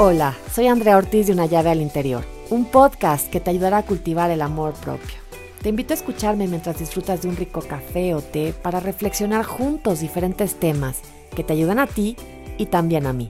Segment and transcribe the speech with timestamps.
[0.00, 3.82] Hola, soy Andrea Ortiz de Una llave al interior, un podcast que te ayudará a
[3.82, 5.16] cultivar el amor propio.
[5.60, 9.98] Te invito a escucharme mientras disfrutas de un rico café o té para reflexionar juntos
[9.98, 11.00] diferentes temas
[11.34, 12.14] que te ayudan a ti
[12.58, 13.28] y también a mí.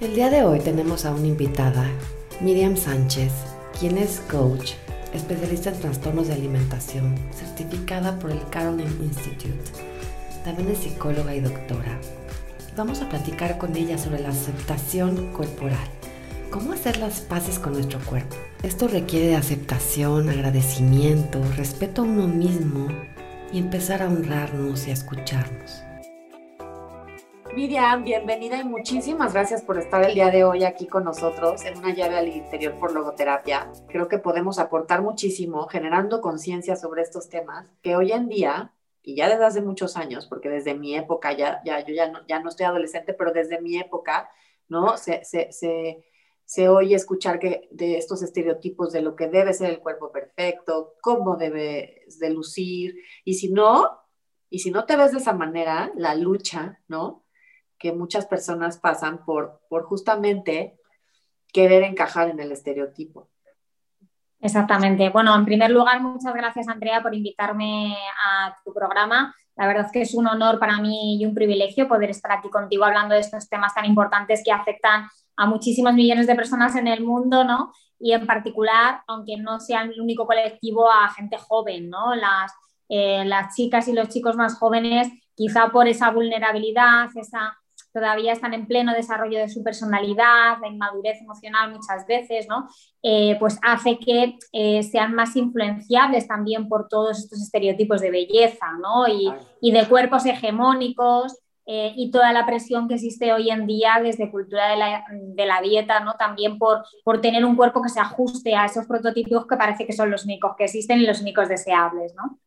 [0.00, 1.88] El día de hoy tenemos a una invitada,
[2.40, 3.30] Miriam Sánchez,
[3.78, 4.72] quien es coach,
[5.12, 9.70] especialista en trastornos de alimentación, certificada por el Caroline Institute.
[10.44, 12.00] También es psicóloga y doctora
[12.76, 15.88] vamos a platicar con ella sobre la aceptación corporal.
[16.50, 18.36] ¿Cómo hacer las paces con nuestro cuerpo?
[18.62, 22.88] Esto requiere aceptación, agradecimiento, respeto a uno mismo
[23.52, 25.82] y empezar a honrarnos y a escucharnos.
[27.54, 31.78] Miriam, bienvenida y muchísimas gracias por estar el día de hoy aquí con nosotros en
[31.78, 33.70] una llave al interior por logoterapia.
[33.86, 38.72] Creo que podemos aportar muchísimo generando conciencia sobre estos temas que hoy en día
[39.04, 42.26] y ya desde hace muchos años, porque desde mi época, ya, ya yo ya no,
[42.26, 44.30] ya no estoy adolescente, pero desde mi época,
[44.68, 44.96] ¿no?
[44.96, 46.06] Se, se, se,
[46.46, 50.94] se, oye escuchar que de estos estereotipos de lo que debe ser el cuerpo perfecto,
[51.02, 54.00] cómo debe de lucir, y si no,
[54.48, 57.26] y si no te ves de esa manera, la lucha, ¿no?
[57.78, 60.78] Que muchas personas pasan por, por justamente
[61.52, 63.28] querer encajar en el estereotipo.
[64.44, 65.08] Exactamente.
[65.08, 69.34] Bueno, en primer lugar, muchas gracias, Andrea, por invitarme a tu programa.
[69.56, 72.50] La verdad es que es un honor para mí y un privilegio poder estar aquí
[72.50, 75.06] contigo hablando de estos temas tan importantes que afectan
[75.38, 77.72] a muchísimos millones de personas en el mundo, ¿no?
[77.98, 82.14] Y en particular, aunque no sea el único colectivo, a gente joven, ¿no?
[82.14, 82.52] Las,
[82.90, 87.56] eh, las chicas y los chicos más jóvenes, quizá por esa vulnerabilidad, esa
[87.94, 92.68] todavía están en pleno desarrollo de su personalidad, de inmadurez emocional muchas veces, ¿no?
[93.02, 98.66] Eh, pues hace que eh, sean más influenciables también por todos estos estereotipos de belleza,
[98.82, 99.06] ¿no?
[99.06, 99.32] Y,
[99.72, 104.68] de cuerpos hegemónicos eh, y toda la presión que existe hoy en día desde cultura
[104.68, 106.14] de la, de la dieta, ¿no?
[106.14, 109.92] También por, por tener un cuerpo que se ajuste a esos prototipos que parece que
[109.92, 112.38] son los únicos que existen y los únicos deseables, ¿no?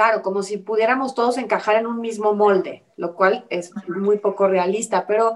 [0.00, 4.48] Claro, como si pudiéramos todos encajar en un mismo molde, lo cual es muy poco
[4.48, 5.34] realista, pero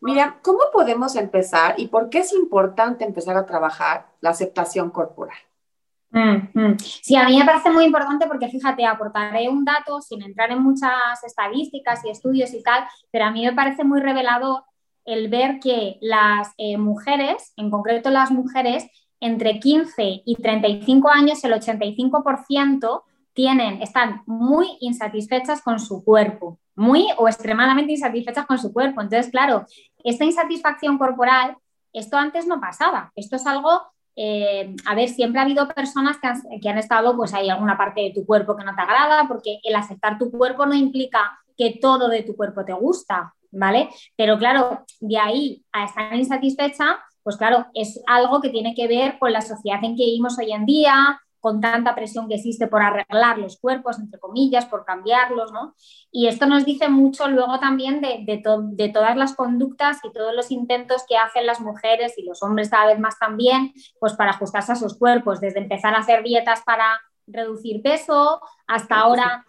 [0.00, 5.36] mira, ¿cómo podemos empezar y por qué es importante empezar a trabajar la aceptación corporal?
[7.02, 10.62] Sí, a mí me parece muy importante porque fíjate, aportaré un dato sin entrar en
[10.62, 14.62] muchas estadísticas y estudios y tal, pero a mí me parece muy revelador
[15.04, 18.86] el ver que las eh, mujeres, en concreto las mujeres,
[19.18, 23.02] entre 15 y 35 años, el 85%
[23.34, 29.00] tienen, están muy insatisfechas con su cuerpo, muy o extremadamente insatisfechas con su cuerpo.
[29.00, 29.66] Entonces, claro,
[30.02, 31.56] esta insatisfacción corporal,
[31.92, 33.12] esto antes no pasaba.
[33.16, 33.82] Esto es algo,
[34.16, 37.76] eh, a ver, siempre ha habido personas que han, que han estado, pues hay alguna
[37.76, 41.38] parte de tu cuerpo que no te agrada, porque el aceptar tu cuerpo no implica
[41.56, 43.90] que todo de tu cuerpo te gusta, ¿vale?
[44.16, 49.18] Pero claro, de ahí a estar insatisfecha, pues claro, es algo que tiene que ver
[49.18, 52.80] con la sociedad en que vivimos hoy en día, con tanta presión que existe por
[52.80, 55.74] arreglar los cuerpos, entre comillas, por cambiarlos, ¿no?
[56.10, 60.50] Y esto nos dice mucho luego también de, de, todas las conductas y todos los
[60.50, 64.72] intentos que hacen las mujeres y los hombres cada vez más también, pues para ajustarse
[64.72, 69.44] a sus cuerpos, desde empezar a hacer dietas para reducir peso hasta ahora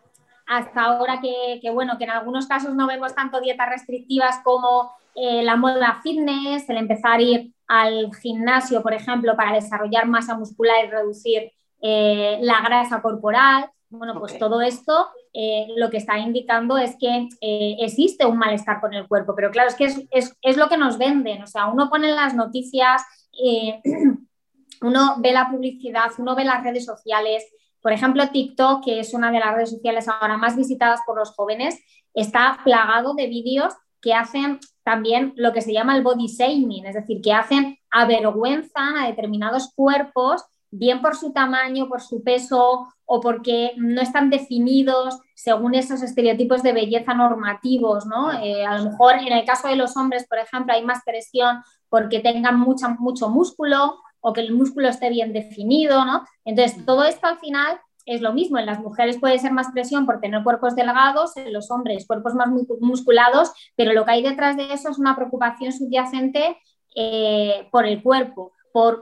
[0.48, 5.42] hasta ahora que, bueno, que en algunos casos no vemos tanto dietas restrictivas como eh,
[5.44, 10.86] la moda fitness, el empezar a ir al gimnasio, por ejemplo, para desarrollar masa muscular
[10.86, 11.52] y reducir
[11.88, 13.70] eh, la grasa corporal.
[13.90, 18.82] Bueno, pues todo esto eh, lo que está indicando es que eh, existe un malestar
[18.82, 21.88] con el cuerpo, pero claro, es que es, lo que nos venden, o sea, uno
[21.88, 23.04] pone las noticias,
[24.82, 27.46] uno ve la publicidad, uno ve las redes sociales,
[27.82, 31.36] por ejemplo, TikTok, que es una de las redes sociales ahora más visitadas por los
[31.36, 31.80] jóvenes,
[32.16, 36.96] está plagado de vídeos que hacen también lo que se llama el body shaming, es
[36.96, 40.44] decir, que hacen avergüenzan a determinados cuerpos
[40.78, 46.64] bien por su tamaño, por su peso o porque no están definidos según esos estereotipos
[46.64, 48.32] de belleza normativos, ¿no?
[48.42, 51.62] Eh, a lo mejor en el caso de los hombres, por ejemplo, hay más presión
[51.90, 56.26] porque tengan mucho músculo o que el músculo esté bien definido, ¿no?
[56.46, 58.58] Entonces, todo esto al final es lo mismo.
[58.58, 62.34] En las mujeres puede ser más presión por tener cuerpos delgados, en los hombres cuerpos
[62.34, 62.50] más
[62.80, 66.58] musculados, pero lo que hay detrás de eso es una preocupación subyacente
[66.96, 68.54] eh, por el cuerpo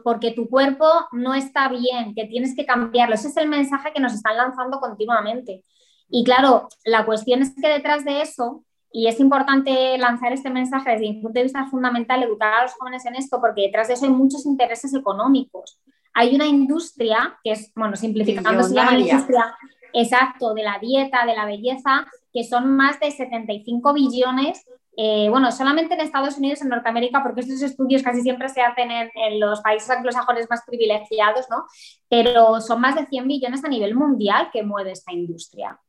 [0.03, 3.15] porque tu cuerpo no está bien, que tienes que cambiarlo.
[3.15, 5.63] Ese es el mensaje que nos están lanzando continuamente.
[6.09, 10.91] Y claro, la cuestión es que detrás de eso, y es importante lanzar este mensaje
[10.91, 13.95] desde mi punto de vista fundamental, educar a los jóvenes en esto, porque detrás de
[13.95, 15.79] eso hay muchos intereses económicos.
[16.13, 19.57] Hay una industria, que es, bueno, simplificando, se llama industria,
[19.91, 24.63] exacto, de la dieta, de la belleza, que son más de 75 billones
[24.95, 28.92] eh, bueno, solamente en Estados Unidos, en Norteamérica, porque estos estudios casi siempre se hacen
[28.92, 31.66] en, los países anglosajones más privilegiados, ¿no?
[32.07, 35.80] Pero son más de 100 billones a nivel mundial que mueve esta industria.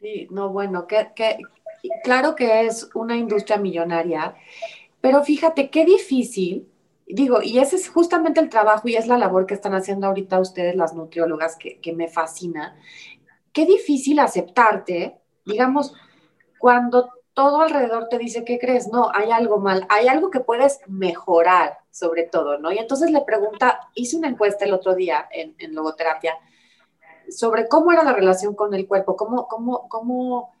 [0.00, 0.86] Sí, no, bueno,
[2.04, 4.34] claro que es una industria millonaria,
[5.00, 6.68] pero fíjate qué difícil,
[7.06, 10.40] digo, y ese es justamente el trabajo y es la labor que están haciendo ahorita
[10.40, 12.76] ustedes, las nutriólogas, que, que me fascina,
[13.52, 15.92] qué difícil aceptarte, digamos,
[16.58, 18.88] cuando todo alrededor te dice, ¿qué crees?
[18.88, 22.72] No, hay algo mal, hay algo que puedes mejorar sobre todo, ¿no?
[22.72, 26.34] Y entonces le pregunta, hice una encuesta el otro día en, logoterapia
[27.30, 30.52] sobre cómo era la relación con el cuerpo, cómo, cómo, cómo,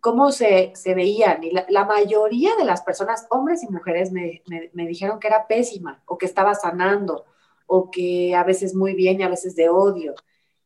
[0.00, 1.44] cómo se, veían.
[1.44, 4.40] Y la, mayoría de las personas, hombres y mujeres, me,
[4.72, 7.26] dijeron que era pésima o que estaba sanando
[7.66, 10.14] o que a veces muy bien y a veces de odio.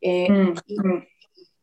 [0.00, 1.06] Eh, mm, mm.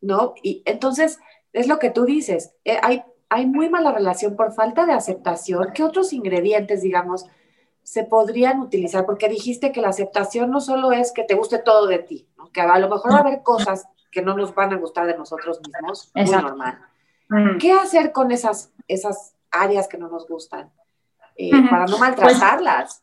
[0.02, 0.34] ¿No?
[0.42, 1.18] Y entonces,
[1.54, 5.70] es lo que tú dices, eh, hay hay muy mala relación por falta de aceptación.
[5.72, 7.26] ¿Qué otros ingredientes, digamos,
[7.84, 9.06] se podrían utilizar?
[9.06, 12.60] Porque dijiste que la aceptación no solo es que te guste todo de ti, que
[12.60, 15.60] a lo mejor va a haber cosas que no nos van a gustar de nosotros
[15.60, 16.80] mismos, es normal.
[17.60, 20.72] ¿Qué hacer con esas, esas áreas que no nos gustan
[21.36, 23.00] eh, para no maltratarlas?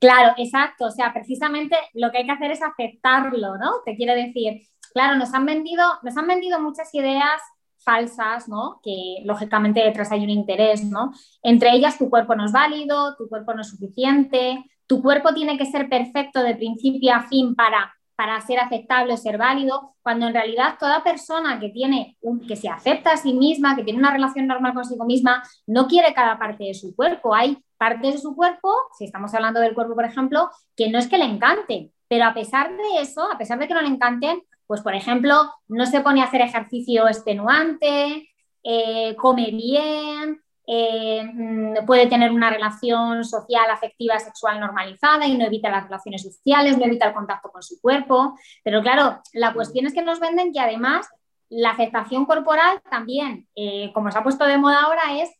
[0.00, 0.86] claro, exacto.
[0.86, 3.82] O sea, precisamente lo que hay que hacer es aceptarlo, ¿no?
[3.84, 7.42] Te quiero decir, claro, nos han vendido, nos han vendido muchas ideas
[7.84, 8.80] falsas, ¿no?
[8.82, 11.12] Que lógicamente detrás hay un interés, ¿no?
[11.42, 15.56] Entre ellas, tu cuerpo no es válido, tu cuerpo no es suficiente, tu cuerpo tiene
[15.56, 20.34] que ser perfecto de principio a fin para, para ser aceptable ser válido, cuando en
[20.34, 24.12] realidad toda persona que tiene un, que se acepta a sí misma, que tiene una
[24.12, 27.34] relación normal consigo misma, no quiere cada parte de su cuerpo.
[27.34, 31.08] Hay partes de su cuerpo, si estamos hablando del cuerpo, por ejemplo, que no es
[31.08, 34.42] que le encanten, pero a pesar de eso, a pesar de que no le encanten,
[34.66, 38.28] pues, por ejemplo, no se pone a hacer ejercicio extenuante,
[38.62, 45.44] eh, come bien, eh, mm, puede tener una relación social, afectiva, sexual normalizada y no
[45.44, 48.38] evita las relaciones sociales, no evita el contacto con su cuerpo.
[48.62, 51.06] Pero claro, la cuestión es que nos venden que además
[51.50, 55.30] la aceptación corporal también, eh, como se ha puesto de moda ahora, es,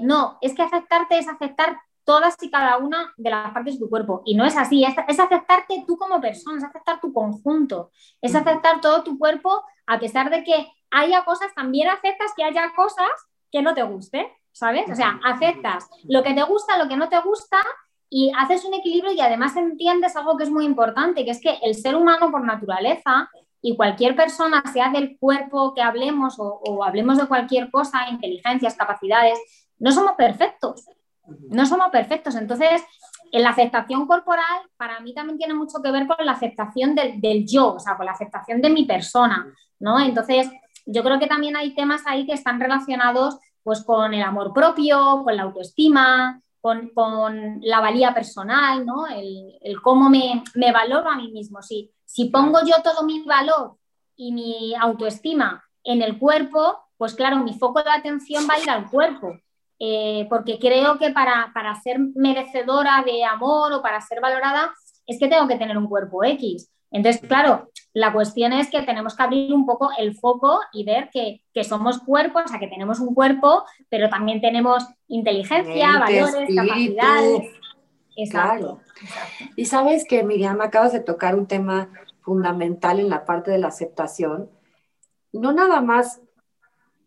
[0.00, 1.78] no, es que aceptarte es aceptar
[2.10, 4.22] todas y cada una de las partes de tu cuerpo.
[4.24, 8.80] Y no es así, es, aceptarte tú como persona, es aceptar tu conjunto, es aceptar
[8.80, 13.12] todo tu cuerpo, a pesar de que haya cosas, también aceptas que haya cosas
[13.52, 14.90] que no te gusten, ¿sabes?
[14.90, 17.58] O sea, aceptas lo que te gusta, lo que no te gusta
[18.08, 21.60] y haces un equilibrio y además entiendes algo que es muy importante, que es que
[21.62, 23.30] el ser humano por naturaleza
[23.62, 28.74] y cualquier persona, sea del cuerpo que hablemos o, o hablemos de cualquier cosa, inteligencias,
[28.74, 29.38] capacidades,
[29.78, 30.88] no somos perfectos.
[31.48, 32.34] No somos perfectos.
[32.34, 32.82] Entonces,
[33.32, 37.46] en la aceptación corporal, para mí también tiene mucho que ver con la aceptación del,
[37.46, 39.46] yo, o sea, con la aceptación de mi persona,
[39.78, 40.00] ¿no?
[40.00, 40.50] Entonces,
[40.86, 45.22] yo creo que también hay temas ahí que están relacionados pues con el amor propio,
[45.22, 46.90] con la autoestima, con,
[47.62, 49.06] la valía personal, ¿no?
[49.06, 51.62] El, cómo me, me, valoro a mí mismo.
[51.62, 53.76] Si, si pongo yo todo mi valor
[54.16, 58.70] y mi autoestima en el cuerpo, pues claro, mi foco de atención va a ir
[58.70, 59.38] al cuerpo.
[59.82, 61.50] Eh, porque creo que para,
[61.82, 64.74] ser merecedora de amor o para ser valorada
[65.06, 66.70] es que tengo que tener un cuerpo X.
[66.90, 71.08] Entonces, claro, la cuestión es que tenemos que abrir un poco el foco y ver
[71.10, 77.48] que, somos cuerpos, o sea, que tenemos un cuerpo, pero también tenemos inteligencia, valores, capacidades.
[78.16, 78.80] Exacto.
[79.56, 81.88] Y sabes que, Miriam, acabas de tocar un tema
[82.20, 84.50] fundamental en la parte de la aceptación.
[85.32, 86.20] No nada más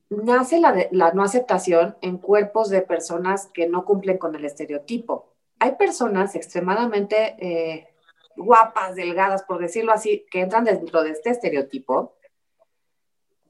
[0.10, 5.34] nace la, no aceptación en cuerpos de personas que no cumplen con el estereotipo.
[5.60, 7.88] Hay personas extremadamente eh,
[8.36, 12.16] guapas, delgadas, por decirlo así, que entran dentro de este estereotipo,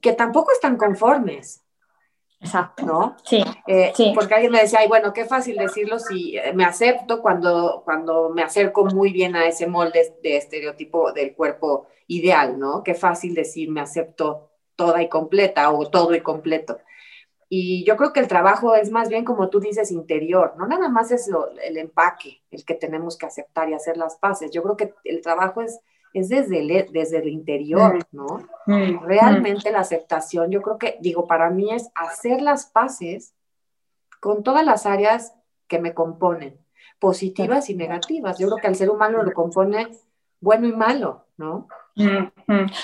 [0.00, 1.64] que tampoco están conformes.
[2.40, 2.84] Exacto.
[2.84, 3.16] ¿No?
[3.24, 7.22] Sí, eh, Porque alguien me decía, ay, bueno, qué fácil decirlo si eh, me acepto
[7.22, 12.82] cuando, cuando me acerco muy bien a ese molde de estereotipo del cuerpo ideal, ¿no?
[12.82, 16.78] Qué fácil decir me acepto toda y completa o todo y completo.
[17.48, 20.88] Y yo creo que el trabajo es más bien, como tú dices, interior, no nada
[20.88, 21.30] más es
[21.62, 24.50] el empaque el que tenemos que aceptar y hacer las paces.
[24.50, 25.78] Yo creo que el trabajo es,
[26.14, 28.00] es desde, el, desde el interior, mm.
[28.12, 28.48] ¿no?
[28.66, 29.04] Mm.
[29.04, 33.34] Realmente la aceptación, yo creo que, digo, para mí es hacer las paces
[34.20, 35.34] con todas las áreas
[35.68, 36.58] que me componen,
[36.98, 38.38] positivas y negativas.
[38.38, 39.88] Yo creo que al ser humano lo compone
[40.40, 41.68] bueno y malo, ¿no?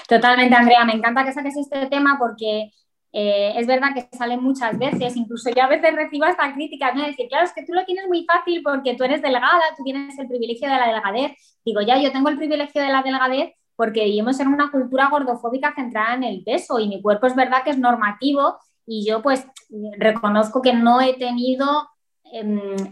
[0.09, 0.85] Totalmente, Andrea.
[0.85, 2.71] Me encanta que saques este tema porque
[3.12, 7.05] eh, es verdad que sale muchas veces, incluso yo a veces recibo esta crítica, ¿no?
[7.05, 10.19] Decir, claro, es que tú lo tienes muy fácil porque tú eres delgada, tú tienes
[10.19, 11.33] el privilegio de la delgadez.
[11.64, 15.75] Digo, ya, yo tengo el privilegio de la delgadez porque vivimos en una cultura gordofóbica
[15.75, 19.47] centrada en el peso y mi cuerpo es verdad que es normativo y yo pues
[19.99, 21.88] reconozco que no he tenido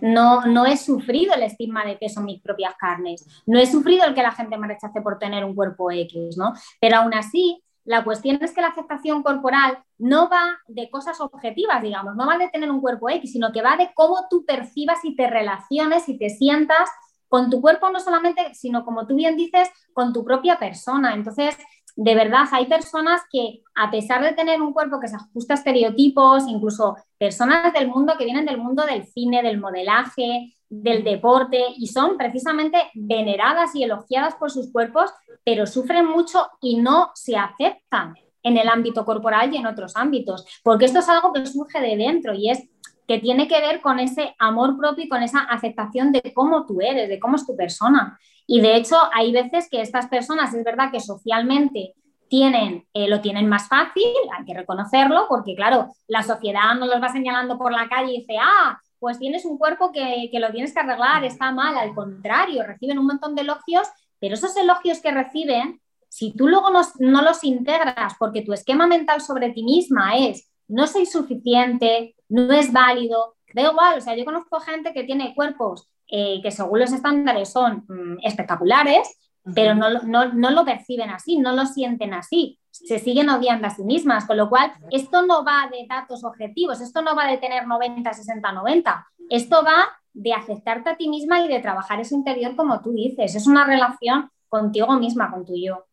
[0.00, 4.04] no, no, he sufrido el estigma de peso en mis propias carnes, no he sufrido
[4.04, 6.52] el que la gente me rechace por tener un cuerpo X, ¿no?
[6.80, 11.80] Pero aún así, la cuestión es que la aceptación corporal no va de cosas objetivas,
[11.80, 15.04] digamos, no va de tener un cuerpo X, sino que va de cómo tú percibas
[15.04, 16.90] y te relaciones y te sientas
[17.28, 21.14] con tu cuerpo no solamente, sino como tú bien dices, con tu propia persona.
[21.14, 21.56] Entonces,
[22.00, 25.56] de verdad, hay personas que a pesar de tener un cuerpo que se ajusta a
[25.56, 31.60] estereotipos, incluso personas del mundo que vienen del mundo del cine, del modelaje, del deporte,
[31.76, 35.10] y son precisamente veneradas y elogiadas por sus cuerpos,
[35.42, 38.14] pero sufren mucho y no se aceptan
[38.44, 41.96] en el ámbito corporal y en otros ámbitos, porque esto es algo que surge de
[41.96, 42.62] dentro y es
[43.08, 46.82] que tiene que ver con ese amor propio y con esa aceptación de cómo tú
[46.82, 48.18] eres, de cómo es tu persona.
[48.46, 51.94] Y de hecho, hay veces que estas personas, es verdad que socialmente
[52.28, 57.02] tienen, eh, lo tienen más fácil, hay que reconocerlo, porque claro, la sociedad no los
[57.02, 60.52] va señalando por la calle y dice, ah, pues tienes un cuerpo que, que lo
[60.52, 63.88] tienes que arreglar, está mal, al contrario, reciben un montón de elogios,
[64.20, 68.86] pero esos elogios que reciben, si tú luego no, no los integras porque tu esquema
[68.86, 74.16] mental sobre ti misma es no soy suficiente, no es válido, da igual, o sea,
[74.16, 79.18] yo conozco gente que tiene cuerpos eh, que según los estándares son mm, espectaculares,
[79.54, 83.82] pero no, no, lo perciben así, no lo sienten así, se siguen odiando a sí
[83.82, 87.66] mismas, con lo cual esto no va de datos objetivos, esto no va de tener
[87.66, 92.56] 90, 60, 90, esto va de aceptarte a ti misma y de trabajar ese interior
[92.56, 95.86] como tú dices, es una relación contigo misma, con tu yo.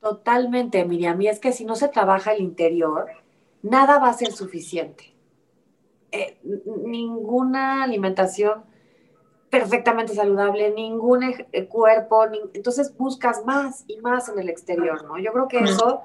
[0.00, 3.10] Totalmente, Miriam, y es que si no se trabaja el interior,
[3.62, 5.15] nada va a ser suficiente.
[6.16, 6.38] Eh,
[6.86, 8.64] ninguna alimentación
[9.50, 15.18] perfectamente saludable, ningún eh, cuerpo, entonces buscas más y más en el exterior, ¿no?
[15.18, 16.02] Yo creo que eso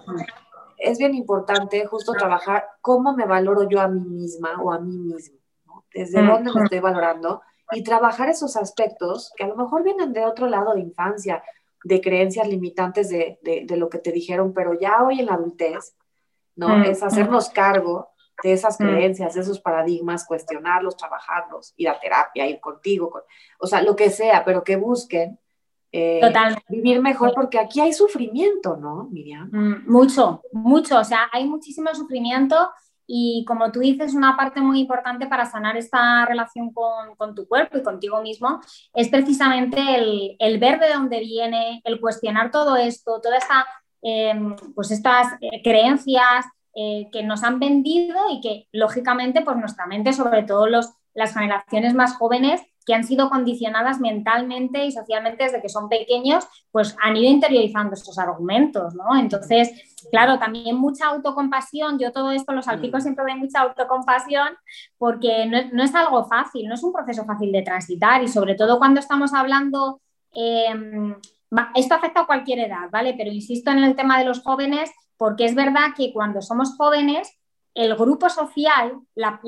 [0.77, 4.97] es bien importante, justo trabajar cómo me valoro yo a mí misma o a mí
[4.97, 5.85] mismo, ¿no?
[5.93, 7.41] Desde dónde me estoy valorando
[7.71, 11.41] y trabajar esos aspectos que a lo mejor vienen de otro lado de infancia,
[11.83, 15.95] de creencias limitantes de, de lo que te dijeron, pero ya hoy en la adultez,
[16.55, 16.83] ¿no?
[16.83, 18.11] Es hacernos cargo
[18.43, 18.83] de esas mm.
[18.83, 23.23] creencias, de esos paradigmas, cuestionarlos, trabajarlos, ir a terapia, ir contigo,
[23.59, 25.39] o sea, lo que sea, pero que busquen
[25.91, 26.21] eh,
[26.69, 29.49] vivir mejor, porque aquí hay sufrimiento, ¿no, Miriam?
[29.85, 32.55] mucho, mucho, o sea, hay muchísimo sufrimiento
[33.05, 37.77] y como tú dices, una parte muy importante para sanar esta relación con, tu cuerpo
[37.77, 38.61] y contigo mismo
[38.93, 43.65] es precisamente el, el, ver de dónde viene, el cuestionar todo esto, toda esta
[44.01, 49.87] Em, pues estas eh, creencias eh, que nos han vendido y que lógicamente pues nuestra
[49.87, 55.43] mente, sobre todo los, las generaciones más jóvenes que han sido condicionadas mentalmente y socialmente
[55.43, 59.15] desde que son pequeños, pues han ido interiorizando estos argumentos, ¿no?
[59.19, 59.69] Entonces,
[60.09, 63.01] claro, también mucha autocompasión, yo todo esto lo salpico mm.
[63.01, 64.47] siempre de mucha autocompasión
[64.97, 68.79] porque no, es algo fácil, no es un proceso fácil de transitar y sobre todo
[68.79, 70.01] cuando estamos hablando...
[70.33, 71.15] Em,
[71.75, 73.13] esto afecta a cualquier edad, ¿vale?
[73.17, 77.37] Pero insisto en el tema de los jóvenes porque es verdad que cuando somos jóvenes,
[77.75, 79.39] el grupo social, la,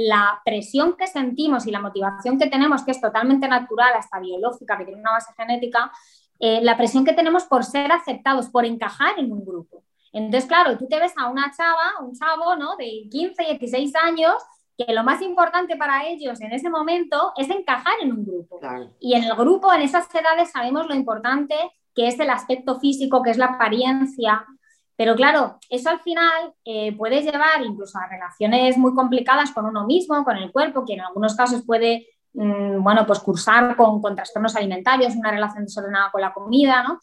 [0.46, 4.86] presión que sentimos y la motivación que tenemos, que es totalmente natural, hasta biológica, que
[4.86, 5.92] tiene una base genética,
[6.40, 9.84] eh, la presión que tenemos por ser aceptados, por encajar en un grupo.
[10.12, 12.76] Entonces, claro, tú te ves a una chava, un chavo, ¿no?
[12.76, 14.36] De 15, 16 años,
[14.78, 18.60] que lo más importante para ellos en ese momento es encajar en un grupo.
[19.00, 21.56] Y en el grupo, en esas edades, sabemos lo importante
[21.96, 24.46] que es el aspecto físico, que es la apariencia.
[24.96, 29.86] Pero claro, eso al final eh, puede llevar incluso a relaciones muy complicadas con uno
[29.86, 34.56] mismo, con el cuerpo, que en algunos casos puede, mm, bueno, pues cursar con, trastornos
[34.56, 37.00] alimentarios, una relación desordenada con la comida, ¿no?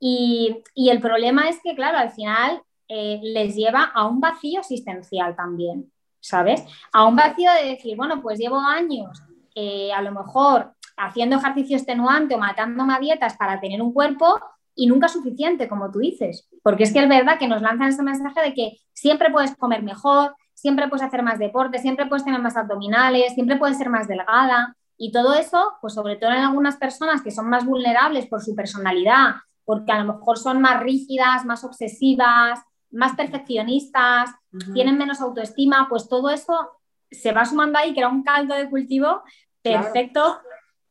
[0.00, 5.36] Y, el problema es que, claro, al final eh, les lleva a un vacío existencial
[5.36, 6.64] también, ¿sabes?
[6.92, 9.22] A un vacío de decir, bueno, pues llevo años
[9.54, 14.38] eh, a lo mejor haciendo ejercicio extenuante o matándome a dietas para tener un cuerpo
[14.74, 16.48] y nunca suficiente, como tú dices.
[16.62, 19.82] Porque es que es verdad que nos lanzan ese mensaje de que siempre puedes comer
[19.82, 24.08] mejor, siempre puedes hacer más deporte, siempre puedes tener más abdominales, siempre puedes ser más
[24.08, 24.76] delgada.
[24.96, 28.54] Y todo eso, pues sobre todo en algunas personas que son más vulnerables por su
[28.54, 29.34] personalidad,
[29.64, 32.60] porque a lo mejor son más rígidas, más obsesivas,
[32.90, 34.30] más perfeccionistas,
[34.72, 36.70] tienen menos autoestima, pues todo eso
[37.10, 39.22] se va sumando ahí, que era un caldo de cultivo
[39.62, 40.40] perfecto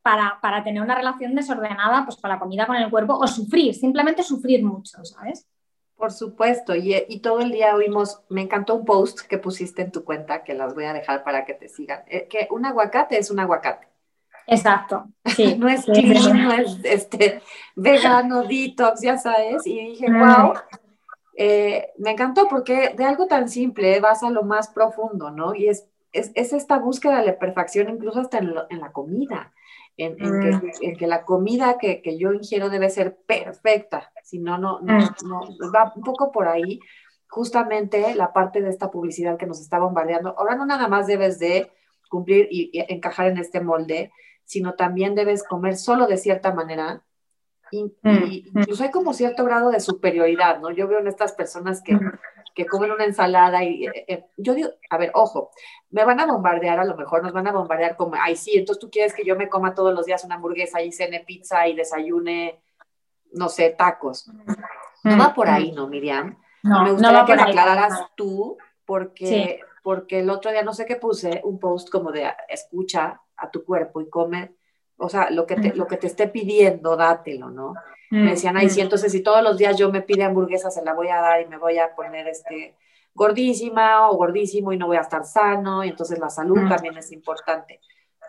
[0.03, 4.21] para, tener una relación desordenada pues, con la comida, con el cuerpo, o sufrir, simplemente
[4.21, 5.47] sufrir mucho, ¿sabes?
[5.95, 10.03] Por supuesto, y, todo el día oímos, me encantó un post que pusiste en tu
[10.03, 13.31] cuenta, que las voy a dejar para que te sigan, eh, que un aguacate es
[13.31, 13.87] un aguacate.
[14.45, 15.55] Exacto, sí.
[15.57, 17.41] no es clean, no es este,
[17.75, 20.53] vegano, detox, ya sabes, y dije, wow,
[21.37, 25.55] eh, me encantó porque de algo tan simple vas a lo más profundo, ¿no?
[25.55, 29.51] Y es, es, esta búsqueda de la perfección incluso hasta en, la comida,
[29.97, 30.97] en, mm.
[30.97, 35.75] que, la comida que, yo ingiero debe ser perfecta, si no, no, no, mm.
[35.75, 36.79] va un poco por ahí
[37.27, 40.35] justamente la parte de esta publicidad que nos está bombardeando.
[40.37, 41.71] Ahora no nada más debes de
[42.07, 44.11] cumplir y, encajar en este molde,
[44.45, 47.03] sino también debes comer solo de cierta manera.
[47.71, 50.69] Y, mm, incluso hay como cierto grado de superioridad, ¿no?
[50.69, 51.97] Yo veo en estas personas que,
[52.53, 55.51] que comen una ensalada y eh, eh, yo digo, a ver, ojo,
[55.89, 58.79] me van a bombardear, a lo mejor nos van a bombardear como, ay, sí, entonces
[58.79, 61.75] tú quieres que yo me coma todos los días una hamburguesa y cene pizza y
[61.75, 62.61] desayune,
[63.31, 64.29] no sé, tacos.
[65.03, 66.37] No va por ahí, ¿no, Miriam?
[66.61, 71.41] No, me gustaría que aclararas tú, porque, porque el otro día no sé qué puse,
[71.43, 74.55] un post como de escucha a tu cuerpo y come,
[74.97, 77.73] o sea, lo que te, lo que te esté pidiendo, dátelo, ¿no?
[78.09, 80.93] Me decían, ay, sí, entonces si todos los días yo me pide hamburguesa, se la
[80.93, 82.75] voy a dar y me voy a poner este
[83.15, 87.11] gordísima o gordísimo y no voy a estar sano, y entonces la salud también es
[87.11, 87.79] importante.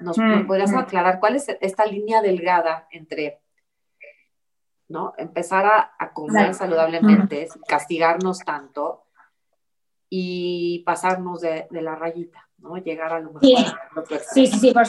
[0.01, 0.17] ¿Nos,
[0.47, 3.41] podrías aclarar cuál es esta línea delgada entre
[4.89, 5.15] ¿no?
[5.19, 9.05] Empezar a, comer saludablemente, castigarnos tanto
[10.09, 12.77] y pasarnos de, la rayita, ¿no?
[12.77, 13.43] Llegar a lo mejor.
[13.43, 14.85] Sí, sí, sí, por,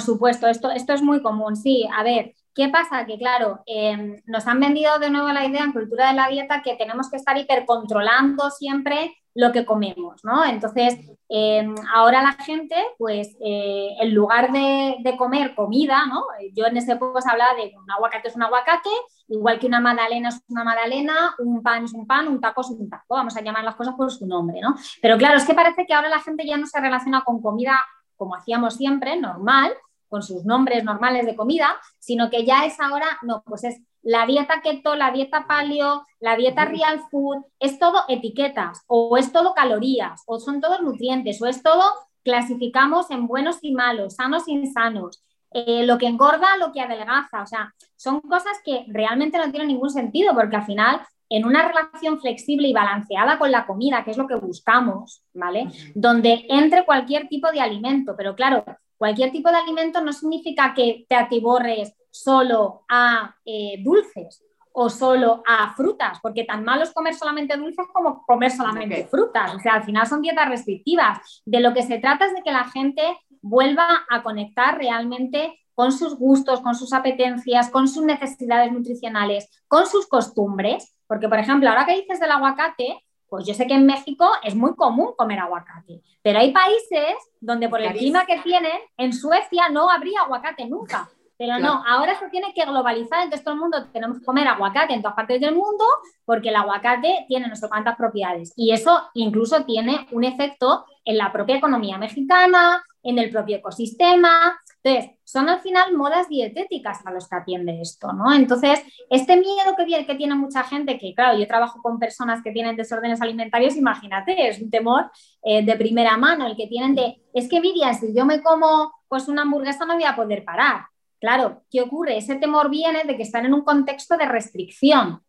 [0.00, 1.88] supuesto, esto, esto es muy común, sí.
[1.94, 3.06] A ver, ¿qué pasa?
[3.06, 6.62] Que claro, em, nos han vendido de nuevo la idea en cultura de la dieta
[6.62, 10.44] que tenemos que estar hipercontrolando siempre lo que comemos, ¿no?
[10.44, 16.24] Entonces, em, ahora la gente, pues, eh, en lugar de, comer comida, ¿no?
[16.54, 18.90] Yo en ese poco hablaba de un aguacate es un aguacate,
[19.28, 22.70] igual que una magdalena es una magdalena, un pan es un pan, un taco es
[22.70, 24.74] un taco, vamos a llamar las cosas por su nombre, ¿no?
[25.00, 27.80] Pero claro, es que parece que ahora la gente ya no se relaciona con comida
[28.22, 29.72] como hacíamos siempre, normal,
[30.08, 34.26] con sus nombres normales de comida, sino que ya es ahora, no, pues es la
[34.26, 39.54] dieta keto, la dieta paleo, la dieta real food, es todo etiquetas, o es todo
[39.54, 41.82] calorías, o son todos nutrientes, o es todo
[42.22, 47.42] clasificamos en buenos y malos, sanos y insanos, eh, lo que engorda, lo que adelgaza,
[47.42, 51.00] o sea, son cosas que realmente no tienen ningún sentido, porque al final
[51.32, 55.68] en una relación flexible y balanceada con la comida, que es lo que buscamos, ¿vale?
[55.94, 58.64] Donde entre cualquier tipo de alimento, pero claro,
[58.98, 65.42] cualquier tipo de alimento no significa que te atiborres solo a eh, dulces o solo
[65.46, 69.54] a frutas, porque tan malo es comer solamente dulces como comer solamente frutas.
[69.54, 71.42] O sea, al final son dietas restrictivas.
[71.46, 73.02] De lo que se trata es de que la gente
[73.40, 79.86] vuelva a conectar realmente con sus gustos, con sus apetencias, con sus necesidades nutricionales, con
[79.86, 80.94] sus costumbres.
[81.12, 84.54] Porque, por ejemplo, ahora que dices del aguacate, pues yo sé que en México es
[84.54, 89.68] muy común comer aguacate, pero hay países donde por el clima que tienen, en Suecia
[89.68, 91.10] no habría aguacate nunca.
[91.36, 94.94] Pero no, ahora se tiene que globalizar, entonces todo el mundo tenemos que comer aguacate
[94.94, 95.84] en todas partes del mundo
[96.24, 101.18] porque el aguacate tiene no sé cuántas propiedades y eso incluso tiene un efecto en
[101.18, 104.58] la propia economía mexicana, en el propio ecosistema.
[104.84, 108.32] Entonces, son al final modas dietéticas a los que atiende esto, ¿no?
[108.32, 112.74] Entonces, este miedo que, tiene mucha gente, que claro, yo trabajo con personas que tienen
[112.74, 115.10] desórdenes alimentarios, imagínate, es un temor
[115.44, 118.92] eh, de primera mano, el que tienen de, es que Miriam, si yo me como
[119.08, 120.86] pues una hamburguesa no voy a poder parar.
[121.20, 122.16] Claro, ¿qué ocurre?
[122.16, 125.22] Ese temor viene de que están en un contexto de restricción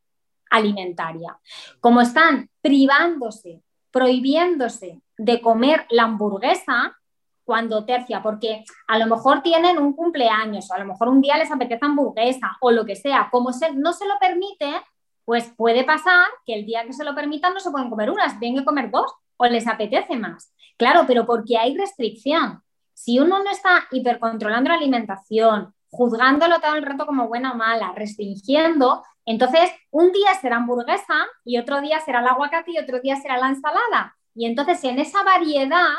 [0.49, 1.37] alimentaria.
[1.79, 3.61] Como están privándose,
[3.91, 6.97] prohibiéndose de comer la hamburguesa
[7.43, 11.38] cuando tercia, porque a lo mejor tienen un cumpleaños o a lo mejor un día
[11.38, 14.82] les apetece hamburguesa o lo que sea, como no se lo permite,
[15.25, 18.39] pues puede pasar que el día que se lo permitan no se pueden comer unas,
[18.39, 20.53] tienen que comer dos o les apetece más.
[20.77, 22.62] Claro, pero porque hay restricción.
[22.93, 27.93] Si uno no está hipercontrolando la alimentación, juzgándolo todo el rato como buena o mala,
[27.95, 33.15] restringiendo, entonces un día será hamburguesa y otro día será el aguacate y otro día
[33.15, 34.15] será la ensalada.
[34.36, 35.93] Y entonces en esa variedad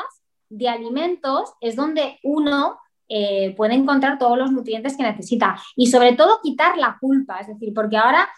[0.49, 6.13] de alimentos es donde uno eh, puede encontrar todos los nutrientes que necesita y sobre
[6.13, 8.29] todo quitar la culpa, es decir, porque ahora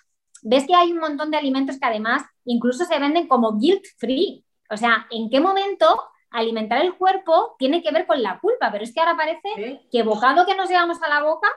[0.44, 4.44] ves que hay un montón de alimentos que además incluso se venden como guilt free.
[4.70, 5.88] O sea, ¿en qué momento
[6.32, 10.04] alimentar el cuerpo tiene que ver con la culpa, pero es que ahora parece que
[10.04, 11.48] bocado que nos llevamos a la boca,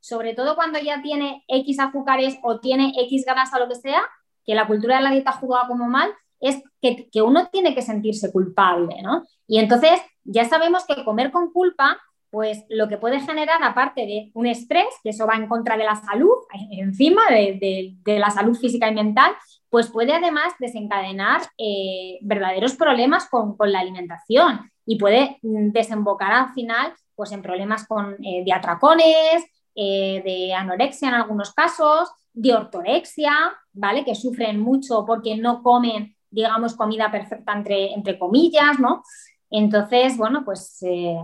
[0.00, 4.02] sobre todo cuando ya tiene X azúcares o tiene X grasa o lo que sea,
[4.44, 7.82] que la cultura de la dieta jugado como mal, es que, que, uno tiene que
[7.82, 9.24] sentirse culpable, ¿no?
[9.46, 11.98] Y entonces ya sabemos que comer con culpa,
[12.30, 15.84] pues lo que puede generar, aparte de un estrés, que eso va en contra de
[15.84, 16.36] la salud,
[16.70, 19.32] encima de, de la salud física y mental,
[19.70, 26.52] pues puede además desencadenar eh, verdaderos problemas con, la alimentación y puede mm, desembocar al
[26.52, 29.44] final pues, en problemas con, eh, de atracones,
[29.76, 33.32] eh, de anorexia en algunos casos, de ortorexia,
[33.72, 34.04] ¿vale?
[34.04, 39.02] Que sufren mucho porque no comen, digamos, comida perfecta entre, entre comillas, ¿no?
[39.50, 41.20] Entonces, bueno, pues eh,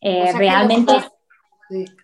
[0.00, 0.92] eh, realmente...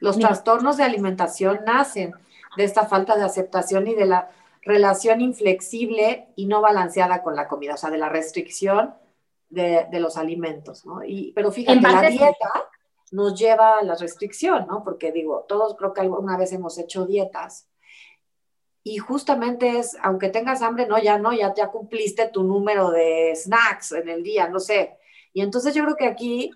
[0.00, 2.12] Los, trastornos de alimentación nacen
[2.56, 4.28] de esta falta de aceptación y de la
[4.62, 8.94] relación inflexible y no balanceada con la comida, o sea, de la restricción
[9.50, 11.04] de, los alimentos, ¿no?
[11.04, 12.50] Y, pero fíjate, la dieta
[13.12, 14.82] nos lleva a la restricción, ¿no?
[14.82, 17.68] Porque digo, todos creo que alguna vez hemos hecho dietas
[18.84, 23.32] y justamente es, aunque tengas hambre, no, ya no, ya, ya cumpliste tu número de
[23.36, 24.96] snacks en el día, no sé.
[25.32, 26.50] Y entonces yo creo que aquí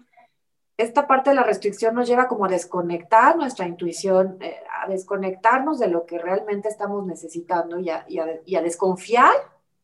[0.76, 5.78] esta parte de la restricción nos lleva como a desconectar nuestra intuición, eh, a desconectarnos
[5.78, 9.32] de lo que realmente estamos necesitando y a, y, a, desconfiar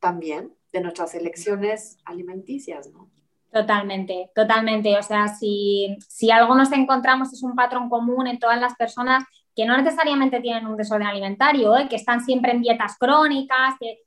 [0.01, 3.09] también de nuestras elecciones alimenticias, ¿no?
[3.51, 4.97] Totalmente, totalmente.
[4.99, 9.25] O sea, si, si algo nos encontramos es un patrón común en todas las personas
[9.55, 11.89] que no necesariamente tienen un desorden alimentario, ¿eh?
[11.89, 13.99] que están siempre en dietas crónicas, que,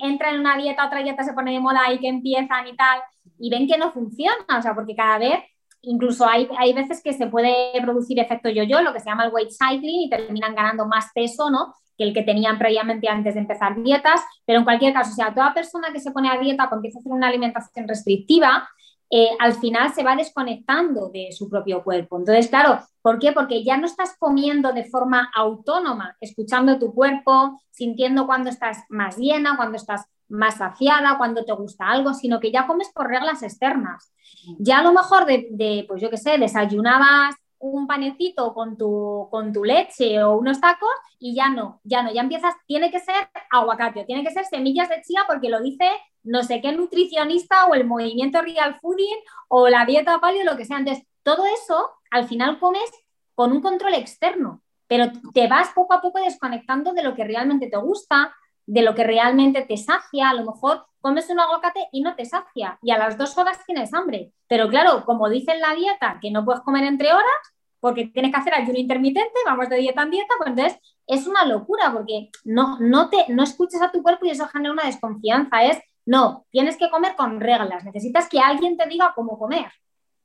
[0.00, 3.00] entran en una dieta, otra dieta se pone de moda y que empiezan y tal,
[3.38, 5.38] y ven que no funciona, o sea, porque cada vez
[5.80, 9.32] Incluso hay, hay veces que se puede producir efecto yo-yo, lo que se llama el
[9.32, 11.72] weight cycling, y terminan ganando más peso, ¿no?
[11.98, 15.34] que el que tenían previamente antes de empezar dietas, pero en cualquier caso, o sea,
[15.34, 18.68] toda persona que se pone a dieta o empieza a hacer una alimentación restrictiva,
[19.10, 22.18] eh, al final se va desconectando de su propio cuerpo.
[22.18, 23.32] Entonces, claro, ¿por qué?
[23.32, 29.16] Porque ya no estás comiendo de forma autónoma, escuchando tu cuerpo, sintiendo cuando estás más
[29.16, 33.42] llena, cuando estás más saciada, cuando te gusta algo, sino que ya comes por reglas
[33.42, 34.12] externas.
[34.58, 39.52] Ya a lo mejor de, pues yo qué sé, desayunabas un panecito con tu, con
[39.52, 43.28] tu leche o unos tacos y ya no, ya no, ya empiezas, tiene que ser
[43.50, 45.90] aguacate, tiene que ser semillas de chía porque lo dice
[46.28, 50.64] no sé qué nutricionista o el movimiento real fooding o la dieta paleo, lo que
[50.64, 50.78] sea.
[50.78, 52.90] Entonces, todo eso al final comes
[53.34, 57.68] con un control externo, pero te vas poco a poco desconectando de lo que realmente
[57.68, 58.34] te gusta,
[58.66, 60.30] de lo que realmente te sacia.
[60.30, 63.64] A lo mejor comes un aguacate y no te sacia y a las dos horas
[63.64, 64.32] tienes hambre.
[64.46, 68.32] Pero claro, como dice en la dieta que no puedes comer entre horas porque tienes
[68.32, 72.30] que hacer ayuno intermitente, vamos de dieta en dieta, pues entonces es una locura porque
[72.44, 75.62] no, no, te, no escuchas a tu cuerpo y eso genera una desconfianza.
[75.62, 79.70] Es, no, tienes que comer con reglas, necesitas que alguien te diga cómo comer,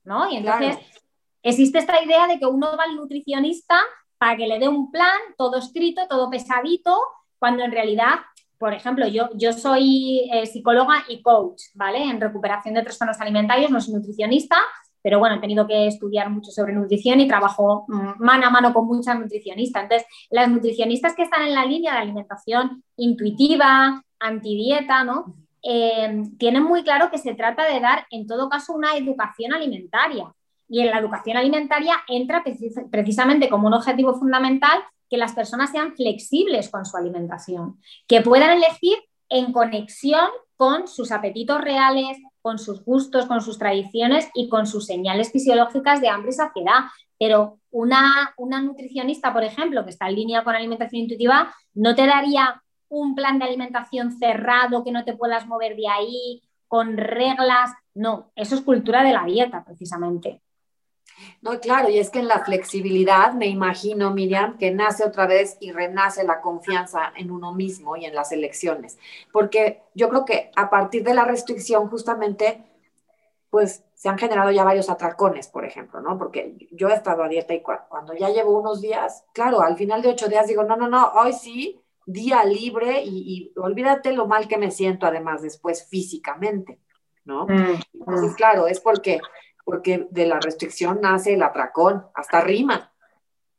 [0.02, 0.30] ¿no?
[0.30, 0.78] Y entonces
[1.42, 3.78] existe esta idea de que uno va al nutricionista
[4.16, 6.98] para que le dé un plan, todo escrito, todo pesadito,
[7.38, 8.20] cuando en realidad
[8.56, 12.02] por ejemplo, yo, yo soy eh, psicóloga y coach, ¿vale?
[12.02, 14.56] En recuperación de trastornos alimentarios, no soy nutricionista,
[15.02, 18.72] pero bueno, he tenido que estudiar mucho sobre nutrición y trabajo mm, mano a mano
[18.72, 19.82] con muchas nutricionistas.
[19.82, 25.43] Entonces, las nutricionistas que están en la línea de alimentación intuitiva, antidieta, ¿no?
[25.66, 30.32] Eh, tienen muy claro que se trata de dar, en todo caso, una educación alimentaria.
[30.68, 32.44] Y en la educación alimentaria entra
[32.90, 38.50] precisamente como un objetivo fundamental que las personas sean flexibles con su alimentación, que puedan
[38.50, 38.98] elegir
[39.28, 44.86] en conexión con sus apetitos reales, con sus gustos, con sus tradiciones y con sus
[44.86, 46.80] señales fisiológicas de hambre y saciedad.
[47.18, 52.06] Pero una, una nutricionista, por ejemplo, que está en línea con alimentación intuitiva, no te
[52.06, 57.72] daría un plan de alimentación cerrado que no te puedas mover de ahí, con reglas.
[57.94, 60.40] No, eso es cultura de la dieta, precisamente.
[61.42, 65.56] No, claro, y es que en la flexibilidad me imagino, Miriam, que nace otra vez
[65.60, 68.98] y renace la confianza en uno mismo y en las elecciones,
[69.32, 72.64] porque yo creo que a partir de la restricción justamente,
[73.50, 76.18] pues se han generado ya varios atracones, por ejemplo, ¿no?
[76.18, 80.02] Porque yo he estado a dieta y cuando ya llevo unos días, claro, al final
[80.02, 84.48] de ocho días digo, no, no, no, hoy sí, día libre y, olvídate lo mal
[84.48, 86.80] que me siento además después físicamente,
[87.24, 87.46] ¿no?
[87.46, 88.34] Mm, Entonces, mm.
[88.34, 89.20] claro, es porque
[89.64, 92.92] porque de la restricción nace el atracón, hasta rima.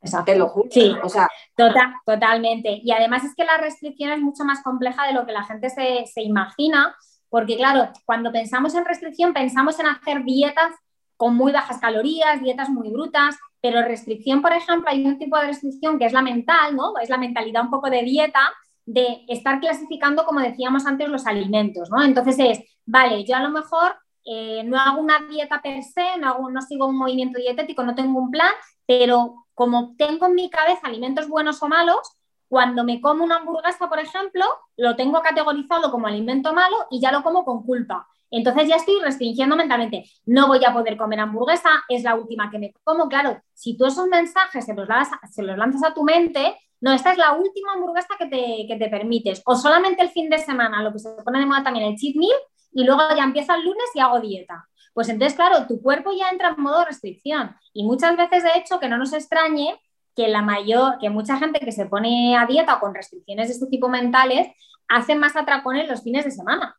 [0.00, 0.32] Exacto.
[0.32, 0.68] Te lo juro.
[0.70, 2.80] Sí, o sea, total, totalmente.
[2.82, 5.68] Y además es que la restricción es mucho más compleja de lo que la gente
[5.68, 6.94] se, se imagina,
[7.28, 10.72] porque claro, cuando pensamos en restricción pensamos en hacer dietas
[11.16, 15.46] con muy bajas calorías, dietas muy brutas, pero restricción, por ejemplo, hay un tipo de
[15.46, 16.92] restricción que es la mental, ¿no?
[17.00, 18.52] Es la mentalidad un poco de dieta,
[18.84, 22.02] de estar clasificando, como decíamos antes, los alimentos, ¿no?
[22.02, 26.28] Entonces es, vale, yo a lo mejor eh, no hago una dieta per se, no,
[26.28, 28.52] hago, no sigo un movimiento dietético, no tengo un plan,
[28.86, 32.16] pero como tengo en mi cabeza alimentos buenos o malos,
[32.48, 34.44] cuando me como una hamburguesa, por ejemplo,
[34.76, 38.06] lo tengo categorizado como alimento malo y ya lo como con culpa.
[38.38, 40.04] Entonces ya estoy restringiendo mentalmente.
[40.26, 43.08] No voy a poder comer hamburguesa, es la última que me como.
[43.08, 44.88] Claro, si tú esos mensajes se los,
[45.30, 48.76] se los lanzas a tu mente, no, esta es la última hamburguesa que te, que
[48.78, 49.42] te permites.
[49.46, 52.16] O solamente el fin de semana, lo que se pone de moda también el cheat
[52.16, 52.38] meal,
[52.72, 54.68] y luego ya empieza el lunes y hago dieta.
[54.92, 57.56] Pues entonces, claro, tu cuerpo ya entra en modo restricción.
[57.72, 59.80] Y muchas veces, de hecho, que no nos extrañe
[60.14, 63.54] que la mayor, que mucha gente que se pone a dieta o con restricciones de
[63.54, 64.48] este tipo mentales
[64.88, 66.76] hace más atracones los fines de semana.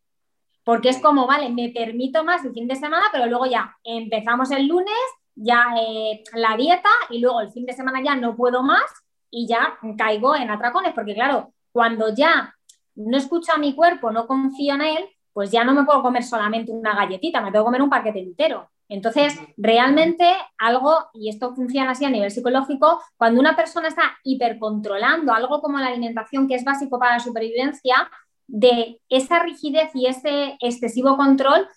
[0.67, 4.51] Porque es como, vale, me permito más el fin de semana, pero luego ya empezamos
[4.51, 4.93] el lunes,
[5.33, 8.83] ya eh, la dieta y luego el fin de semana ya no puedo más
[9.31, 10.91] y ya caigo en atracones.
[10.93, 12.53] Porque claro, cuando ya
[12.95, 16.23] no escucho a mi cuerpo, no confío en él, pues ya no me puedo comer
[16.23, 18.69] solamente una galletita, me tengo que comer un paquete entero.
[18.89, 25.33] Entonces, realmente algo, y esto funciona así a nivel psicológico, cuando una persona está hipercontrolando
[25.33, 28.09] algo como la alimentación, que es básico para la supervivencia,
[28.47, 31.67] de esa rigidez y ese excesivo control,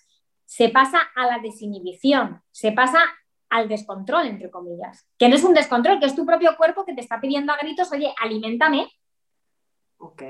[0.44, 2.98] se pasa a la desinhibición, se pasa
[3.50, 5.06] al descontrol, entre comillas.
[5.18, 7.56] Que no es un descontrol, que es tu propio cuerpo que te está pidiendo a
[7.56, 8.88] gritos, oye, alimentame.
[9.98, 10.22] Ok.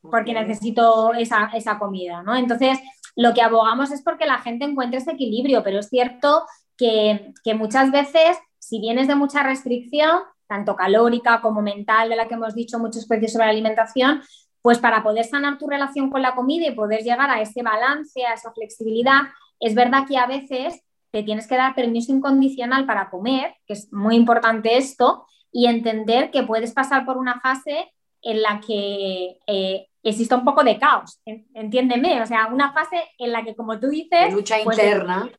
[0.00, 2.34] Porque necesito esa, esa comida, ¿no?
[2.34, 2.78] Entonces,
[3.14, 6.44] lo que abogamos es porque la gente encuentre ese equilibrio, pero es cierto
[6.76, 12.34] que, muchas veces, si vienes de mucha restricción, tanto calórica como mental, de la que
[12.34, 14.22] hemos dicho muchos precios sobre la alimentación,
[14.62, 18.24] pues para poder sanar tu relación con la comida y poder llegar a ese balance,
[18.24, 19.22] a esa flexibilidad,
[19.60, 23.92] es verdad que a veces te tienes que dar permiso incondicional para comer, que es
[23.92, 29.88] muy importante esto, y entender que puedes pasar por una fase en la que eh,
[30.02, 33.88] existe un poco de caos, entiéndeme, o sea, una fase en la que, como tú
[33.88, 34.28] dices...
[34.28, 35.30] De lucha pues, interna.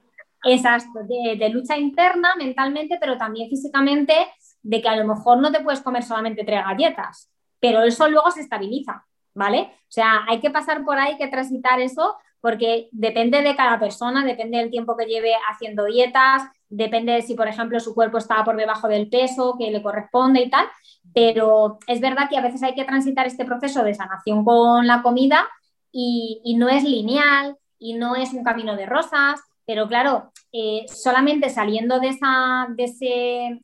[0.44, 4.14] Exacto, de, lucha interna mentalmente, pero también físicamente,
[4.62, 8.30] de que a lo mejor no te puedes comer solamente tres galletas, pero eso luego
[8.30, 9.72] se estabiliza, ¿vale?
[9.84, 13.80] O sea, hay que pasar por ahí, hay que transitar eso, porque depende de cada
[13.80, 18.18] persona, depende del tiempo que lleve haciendo dietas, depende de si, por ejemplo, su cuerpo
[18.18, 20.66] está por debajo del peso que le corresponde y tal,
[21.14, 25.02] pero es verdad que a veces hay que transitar este proceso de sanación con la
[25.02, 25.48] comida
[25.90, 31.50] y, no es lineal y no es un camino de rosas, pero claro, eh, solamente
[31.50, 33.62] saliendo de, esa, de ese eh,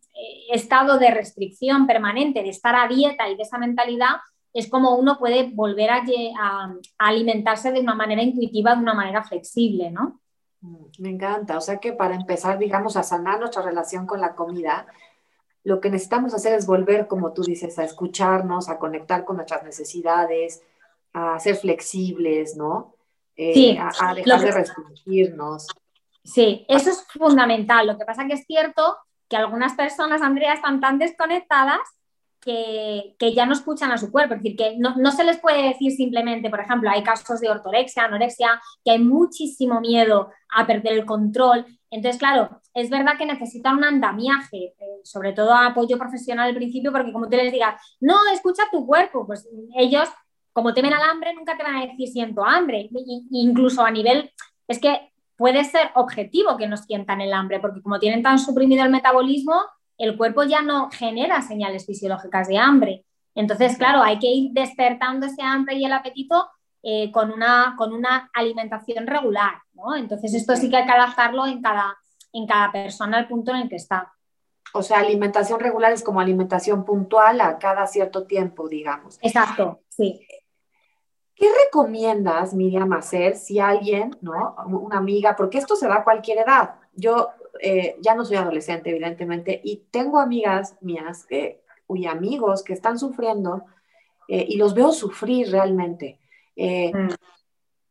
[0.53, 4.17] estado de restricción permanente, de estar a dieta y de esa mentalidad,
[4.53, 6.03] es como uno puede volver a,
[6.39, 10.19] a, alimentarse de una manera intuitiva, de una manera flexible, ¿no?
[10.61, 11.57] Mm, me encanta.
[11.57, 14.87] O sea que para empezar, digamos, a sanar nuestra relación con la comida,
[15.63, 19.63] lo que necesitamos hacer es volver, como tú dices, a escucharnos, a conectar con nuestras
[19.63, 20.63] necesidades,
[21.13, 22.95] a ser flexibles, ¿no?
[23.35, 25.67] Eh, sí, a, dejar de restringirnos.
[26.23, 27.87] Sí, eso es fundamental.
[27.87, 28.97] Lo que pasa que es cierto
[29.29, 31.79] que algunas personas, Andrea, están tan desconectadas
[32.41, 34.35] que, ya no escuchan a su cuerpo.
[34.35, 37.49] Es decir, que no, no, se les puede decir simplemente, por ejemplo, hay casos de
[37.49, 41.65] ortorexia, anorexia, que hay muchísimo miedo a perder el control.
[41.91, 46.91] Entonces, claro, es verdad que necesitan un andamiaje, eh, sobre todo apoyo profesional al principio,
[46.91, 49.47] porque como tú les digas, no, escucha tu cuerpo, pues
[49.77, 50.07] ellos,
[50.53, 52.89] como temen al hambre, nunca te van a decir siento hambre.
[53.31, 54.31] incluso a nivel,
[54.67, 58.83] es que puede ser objetivo que nos sientan el hambre, porque como tienen tan suprimido
[58.83, 59.55] el metabolismo,
[59.99, 63.05] el cuerpo ya no genera señales fisiológicas de hambre.
[63.35, 66.49] Entonces, claro, hay que ir despertando ese hambre y el apetito
[66.81, 69.95] eh, con, una, con una alimentación regular, ¿no?
[69.95, 71.97] Entonces, esto sí que hay que adaptarlo en cada,
[72.31, 74.13] en cada persona al punto en el que está.
[74.73, 79.19] O sea, alimentación regular es como alimentación puntual a cada cierto tiempo, digamos.
[79.21, 80.25] Exacto, sí.
[81.35, 84.55] ¿Qué recomiendas, Miriam, hacer si alguien, ¿no?
[84.65, 86.75] Una amiga, porque esto se da a cualquier edad.
[86.99, 87.29] Yo
[87.61, 92.97] eh, ya no soy adolescente, evidentemente, y tengo amigas mías eh, y amigos que están
[92.97, 93.65] sufriendo
[94.27, 96.19] eh, y los veo sufrir realmente.
[96.55, 97.09] Mm.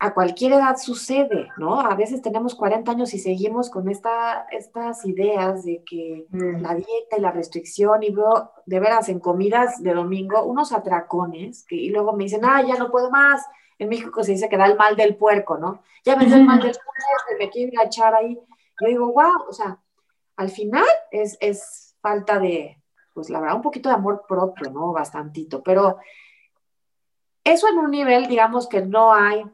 [0.00, 1.80] A cualquier edad sucede, ¿no?
[1.80, 6.62] A veces tenemos 40 años y seguimos con esta, estas ideas de que mm.
[6.62, 11.64] la dieta y la restricción, y veo de veras en comidas de domingo unos atracones,
[11.64, 13.44] que, y luego me dicen, ah, ya no puedo más.
[13.78, 15.82] En México se dice que da el mal del puerco, ¿no?
[16.04, 18.38] Ya me da el mal del puerco, me quiero echar ahí
[18.80, 19.80] yo digo, wow, o sea,
[20.36, 22.80] al final es, es falta de,
[23.14, 24.92] pues la verdad, un poquito de amor propio, ¿no?
[24.92, 25.98] Bastantito, pero
[27.44, 29.44] eso en un nivel, digamos que no hay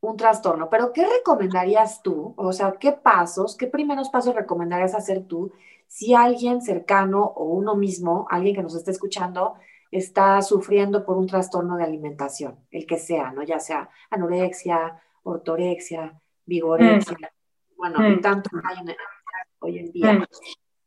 [0.00, 2.34] un trastorno, pero ¿qué recomendarías tú?
[2.36, 5.52] O sea, ¿qué pasos, qué primeros pasos recomendarías hacer tú
[5.86, 9.54] si alguien cercano o uno mismo, alguien que nos esté escuchando,
[9.90, 13.42] está sufriendo por un trastorno de alimentación, el que sea, ¿no?
[13.42, 17.41] Ya sea anorexia, ortorexia, vigorexia, mm
[17.82, 18.20] bueno, mm.
[18.20, 18.94] tanto hay
[19.58, 20.12] hoy en día.
[20.12, 20.24] Mm.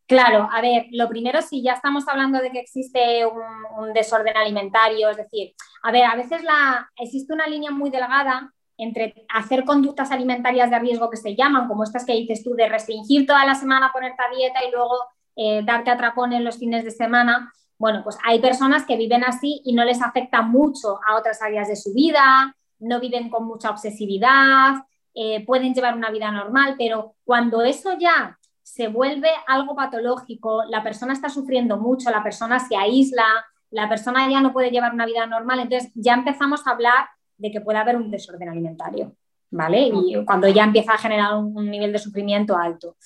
[0.08, 5.10] Claro, a ver, lo primero, si ya estamos hablando de que existe un, desorden alimentario,
[5.10, 5.54] es decir,
[5.84, 10.80] a ver, a veces la, existe una línea muy delgada entre hacer conductas alimentarias de
[10.80, 14.22] riesgo que se llaman, como estas que dices tú, de restringir toda la semana, ponerte
[14.22, 14.96] a dieta y luego
[15.36, 17.52] eh, darte atracón en los fines de semana.
[17.78, 21.68] Bueno, pues hay personas que viven así y no les afecta mucho a otras áreas
[21.68, 24.76] de su vida, no viven con mucha obsesividad,
[25.16, 30.84] eh, pueden llevar una vida normal, pero cuando eso ya se vuelve algo patológico, la
[30.84, 33.24] persona está sufriendo mucho, la persona se aísla,
[33.70, 37.52] la persona ya no puede llevar una vida normal, entonces ya empezamos a hablar de
[37.52, 39.16] que puede haber un desorden alimentario,
[39.52, 39.90] ¿vale?
[39.94, 42.98] Y cuando ya empieza a generar un, nivel de sufrimiento alto.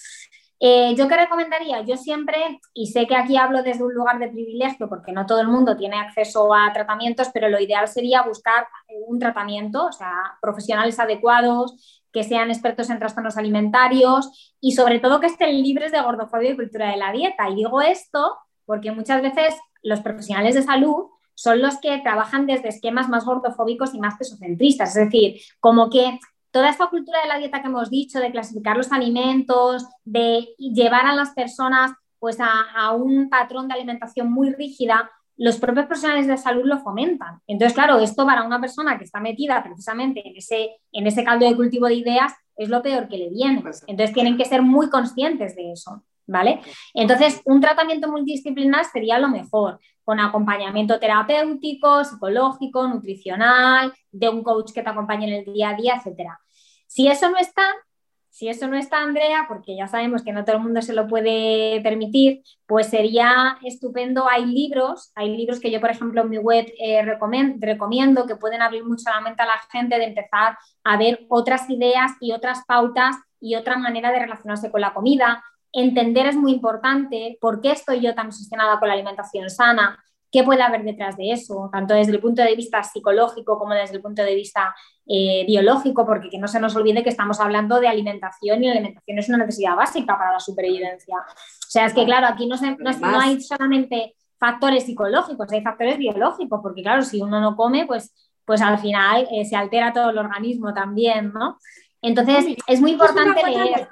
[0.60, 1.82] Eh, ¿Yo qué recomendaría?
[1.82, 5.40] Yo siempre, y sé que aquí hablo desde un lugar de privilegio porque no todo
[5.40, 8.68] el mundo tiene acceso a tratamientos, pero lo ideal sería buscar
[9.08, 15.20] un tratamiento, o sea, profesionales adecuados, que sean expertos en trastornos alimentarios y sobre todo
[15.20, 17.50] que estén libres de gordofobia y cultura de la dieta.
[17.50, 22.70] Y digo esto porque muchas veces los profesionales de salud son los que trabajan desde
[22.70, 24.96] esquemas más gordofóbicos y más pesocentristas.
[24.96, 26.20] Es decir, como que
[26.52, 31.06] toda esta cultura de la dieta que hemos dicho, de clasificar los alimentos, de llevar
[31.06, 36.38] a las personas pues a, un patrón de alimentación muy rígida, los propios profesionales de
[36.38, 37.40] salud lo fomentan.
[37.48, 41.48] Entonces, claro, esto para una persona que está metida precisamente en ese, en ese caldo
[41.48, 43.64] de cultivo de ideas es lo peor que le viene.
[43.88, 46.60] Entonces, tienen que ser muy conscientes de eso, ¿vale?
[46.94, 54.74] Entonces, un tratamiento multidisciplinar sería lo mejor, con acompañamiento terapéutico, psicológico, nutricional, de un coach
[54.74, 56.32] que te acompañe en el día a día, etc.
[56.86, 57.64] Si eso no está,
[58.30, 61.08] si eso no está, Andrea, porque ya sabemos que no todo el mundo se lo
[61.08, 64.30] puede permitir, pues sería estupendo.
[64.30, 68.62] Hay libros, hay libros que yo, por ejemplo, en mi web eh, recomiendo que pueden
[68.62, 72.64] abrir mucho la mente a la gente de empezar a ver otras ideas y otras
[72.66, 77.72] pautas y otra manera de relacionarse con la comida, entender es muy importante por qué
[77.72, 81.94] estoy yo tan obsesionada con la alimentación sana, qué puede haber detrás de eso, tanto
[81.94, 84.76] desde el punto de vista psicológico como desde el punto de vista
[85.08, 88.74] eh, biológico, porque que no se nos olvide que estamos hablando de alimentación y la
[88.74, 91.16] alimentación es una necesidad básica para la supervivencia.
[91.18, 96.60] O sea, es que claro, aquí no, no, hay solamente factores psicológicos, hay factores biológicos,
[96.62, 98.14] porque claro, si uno no come, pues,
[98.46, 101.58] pues al final eh, se altera todo el organismo también, ¿no?
[102.02, 103.90] Entonces, es muy importante leer.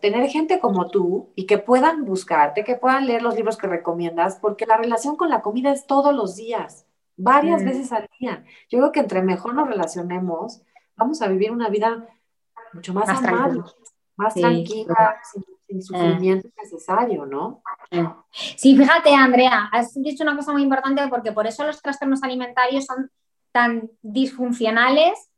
[0.00, 4.36] tener gente como tú y que puedan buscarte, que puedan leer los libros que recomiendas,
[4.36, 7.66] porque la relación con la comida es todos los días, varias mm.
[7.66, 8.44] veces al día.
[8.70, 10.62] Yo creo que entre mejor nos relacionemos,
[10.96, 12.08] vamos a vivir una vida
[12.72, 13.62] mucho más, amable,
[14.16, 17.62] más tranquila, sin, sufrimiento necesario, ¿no?
[18.30, 22.86] Sí, fíjate, Andrea, has dicho una cosa muy importante porque por eso los trastornos alimentarios
[22.86, 23.10] son
[23.52, 25.30] tan disfuncionales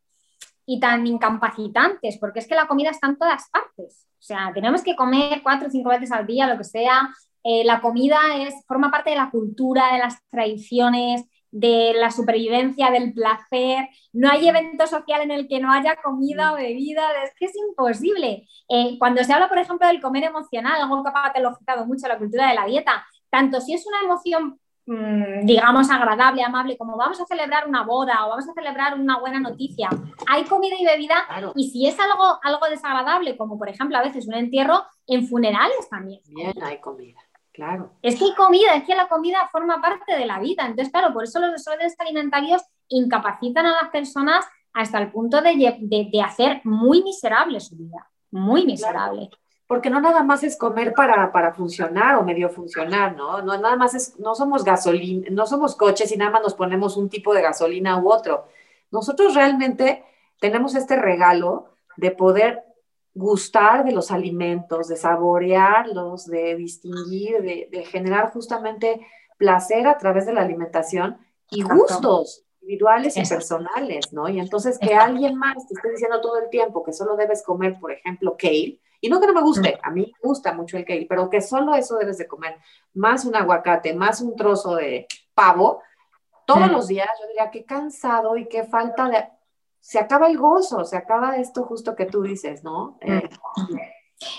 [0.67, 4.07] y tan incapacitantes, porque es que la comida está en todas partes.
[4.19, 7.09] O sea, tenemos que comer cuatro o cinco veces al día, lo que sea.
[7.45, 12.91] Eh, la comida es, forma parte de la cultura, de las tradiciones, de la supervivencia,
[12.91, 13.89] del placer.
[14.13, 17.53] No hay evento social en el que no haya comida o bebida, es que es
[17.57, 18.49] imposible.
[18.69, 22.19] Eh, cuando se habla, por ejemplo, del comer emocional, algo que ha patologizado mucho la
[22.19, 27.27] cultura de la dieta, tanto si es una emoción digamos, agradable, amable, como vamos a
[27.27, 29.89] celebrar una boda o vamos a celebrar una buena noticia.
[30.29, 31.17] Hay comida y bebida
[31.57, 35.89] y si es algo, algo desagradable, como por ejemplo a veces un entierro, en funerales
[35.91, 36.21] también.
[36.29, 37.21] Bien, hay comida.
[37.53, 37.91] Claro.
[38.03, 40.67] Es que hay comida, es que la comida forma parte de la vida.
[40.67, 45.79] Entonces, claro, por eso los desórdenes alimentarios incapacitan a las personas hasta el punto de,
[45.81, 48.11] de, hacer muy miserable su vida.
[48.31, 49.31] Muy miserable
[49.67, 53.43] porque no nada más es comer para, para, funcionar o medio funcionar, ¿no?
[53.43, 56.97] No nada más es, no somos gasolina, no somos coches y nada más nos ponemos
[56.97, 58.47] un tipo de gasolina u otro.
[58.91, 60.05] Nosotros realmente
[60.41, 62.63] tenemos este regalo de poder
[63.15, 69.05] gustar de los alimentos, de saborearlos, de distinguir, de, generar justamente
[69.39, 71.19] placer a través de la alimentación
[71.51, 74.29] y gustos individuales y personales, ¿no?
[74.29, 77.79] Y entonces que alguien más te esté diciendo todo el tiempo que solo debes comer,
[77.79, 80.85] por ejemplo, kale, y no que no me guste, a mí me gusta mucho el
[80.85, 82.57] kale, pero que solo eso debes de comer,
[82.95, 85.83] más un aguacate, más un trozo de pavo,
[86.45, 89.29] todos los días, yo diría, qué cansado y qué falta de...
[89.81, 92.99] Se acaba el gozo, se acaba esto justo que tú dices, ¿no?
[93.01, 93.29] Eh,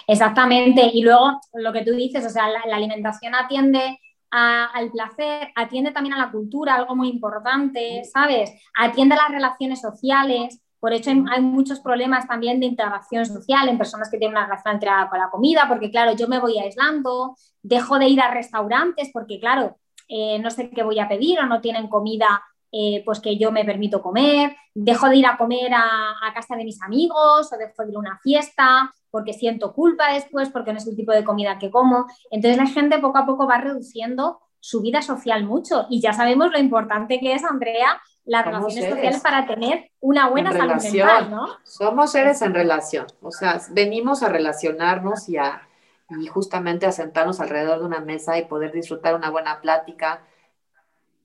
[0.07, 5.91] Exactamente, y luego lo que tú dices, o sea, la, alimentación atiende al placer, atiende
[5.91, 8.51] también a la cultura, algo muy importante, ¿sabes?
[8.75, 13.77] Atiende a las relaciones sociales, por hecho, hay, muchos problemas también de interacción social en
[13.77, 17.35] personas que tienen una relación entrada con la comida, porque claro, yo me voy aislando,
[17.63, 21.45] dejo de ir a restaurantes porque claro, eh, no sé qué voy a pedir o
[21.45, 25.73] no tienen comida eh, pues que yo me permito comer, dejo de ir a comer
[25.73, 29.73] a, a, casa de mis amigos o dejo de ir a una fiesta porque siento
[29.73, 32.06] culpa después, porque no es el tipo de comida que como.
[32.29, 35.87] Entonces la gente poco a poco va reduciendo su vida social mucho.
[35.89, 40.52] Y ya sabemos lo importante que es, Andrea, las relaciones sociales para tener una buena
[40.52, 41.48] salud mental, ¿no?
[41.63, 45.62] Somos seres en relación, o sea, venimos a relacionarnos y, a,
[46.10, 50.21] y justamente a sentarnos alrededor de una mesa y poder disfrutar una buena plática,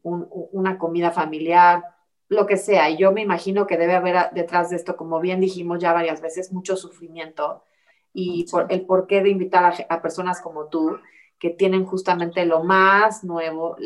[0.02, 1.84] una comida familiar,
[2.28, 2.90] lo que sea.
[2.90, 6.20] Y yo me imagino que debe haber detrás de esto, como bien dijimos ya varias
[6.20, 7.64] veces, mucho sufrimiento.
[8.12, 10.98] y por, el porqué de invitar a, personas como tú
[11.38, 13.76] que tienen justamente lo más nuevo,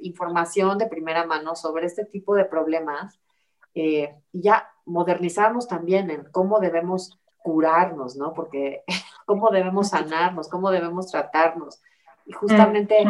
[0.00, 3.20] información de primera mano sobre este tipo de problemas,
[3.74, 8.32] eh, y ya modernizarnos también en cómo debemos curarnos, ¿no?
[8.32, 8.84] Porque
[9.26, 11.82] cómo debemos sanarnos, cómo debemos tratarnos.
[12.26, 13.04] Y justamente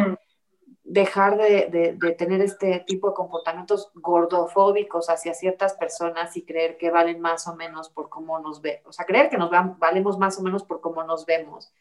[0.85, 6.77] mm, mm dejar de, tener este tipo de comportamientos gordofóbicos hacia ciertas personas y creer
[6.77, 10.17] que valen más o menos por cómo nos ve, o sea, creer que nos valemos
[10.19, 11.73] más o menos por cómo nos vemos.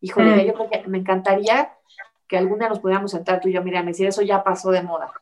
[0.00, 0.46] Híjole, mm.
[0.46, 1.76] yo creo que me encantaría
[2.26, 5.12] que alguna nos pudiéramos sentar tú y yo, mira, decir, eso ya pasó de moda.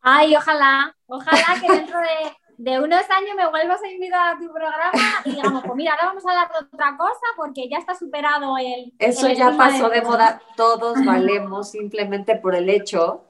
[0.00, 4.52] Ay, ojalá, ojalá que dentro de de unos años me vuelvas a invitar a tu
[4.52, 4.92] programa
[5.24, 8.56] y digamos, pues mira, ahora vamos a hablar de otra cosa porque ya está superado
[8.58, 8.92] el...
[8.98, 13.24] Eso ya pasó de, moda, todos valemos simplemente por el hecho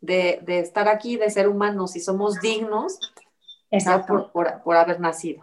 [0.00, 2.98] de, estar aquí, de ser humanos y somos dignos
[3.70, 4.30] Exacto.
[4.32, 5.42] Por, haber nacido.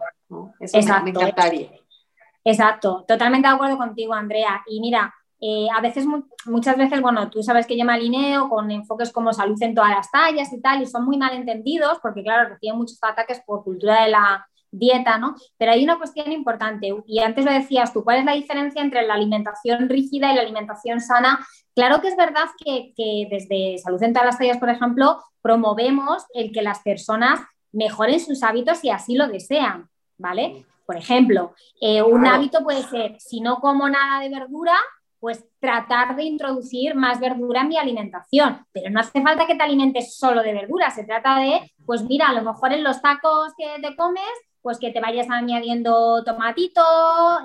[0.59, 1.71] Eso me encantaría.
[2.45, 4.63] Exacto, totalmente de acuerdo contigo, Andrea.
[4.67, 5.13] Y mira,
[5.45, 6.05] eh, a veces,
[6.45, 9.89] muchas veces, bueno, tú sabes que yo me alineo con enfoques como salud en todas
[9.89, 13.61] las tallas y tal, y son muy mal entendidos porque, claro, reciben muchos ataques por
[13.61, 15.35] cultura de la dieta, ¿no?
[15.57, 19.05] Pero hay una cuestión importante, y antes lo decías tú, ¿cuál es la diferencia entre
[19.05, 21.45] la alimentación rígida y la alimentación sana?
[21.75, 22.93] Claro que es verdad que,
[23.29, 27.41] desde Salud en todas las tallas, por ejemplo, promovemos el que las personas
[27.73, 30.65] mejoren sus hábitos si así lo desean, ¿vale?
[30.85, 34.77] Por ejemplo, eh, un hábito puede ser, si no como nada de verdura,
[35.23, 38.67] pues tratar de introducir más verdura en mi alimentación.
[38.73, 42.27] Pero no hace falta que te alimentes solo de verdura, se trata de, pues mira,
[42.27, 44.25] a lo mejor en los tacos que te comes,
[44.61, 46.81] pues que te vayas añadiendo tomatito,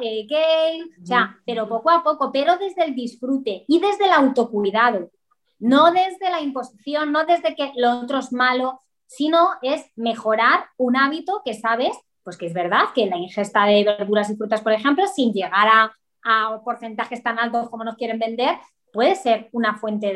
[0.02, 4.12] eh, kale, o sea, pero poco a poco, pero desde el disfrute y desde el
[4.12, 5.12] autocuidado,
[5.60, 10.96] no desde la imposición, no desde que lo otro es malo, sino es mejorar un
[10.96, 14.72] hábito que sabes, pues que es verdad que la ingesta de verduras y frutas, por
[14.72, 15.92] ejemplo, sin llegar a
[16.24, 18.56] a porcentajes tan altos como nos quieren vender,
[18.92, 20.12] puede ser una fuente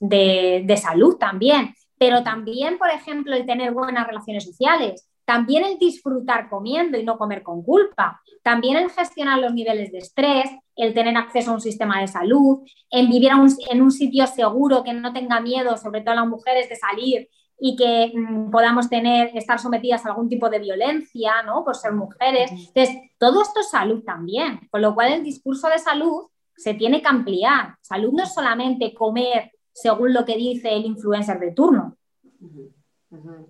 [0.00, 1.74] de, salud también.
[1.98, 7.16] Pero también, por ejemplo, el tener buenas relaciones sociales, también el disfrutar comiendo y no
[7.16, 11.60] comer con culpa, también el gestionar los niveles de estrés, el tener acceso a un
[11.60, 12.58] sistema de salud,
[12.90, 13.30] en vivir
[13.70, 17.28] en un sitio seguro que no tenga miedo, sobre todo las mujeres, de salir
[17.58, 21.64] y que mm, podamos tener, estar sometidas a algún tipo de violencia, ¿no?
[21.64, 22.50] Por ser mujeres.
[22.50, 26.26] Entonces, todo esto es salud también, con lo cual el discurso de salud
[26.56, 27.76] se tiene que ampliar.
[27.80, 31.96] Salud no es solamente comer según lo que dice el influencer de turno.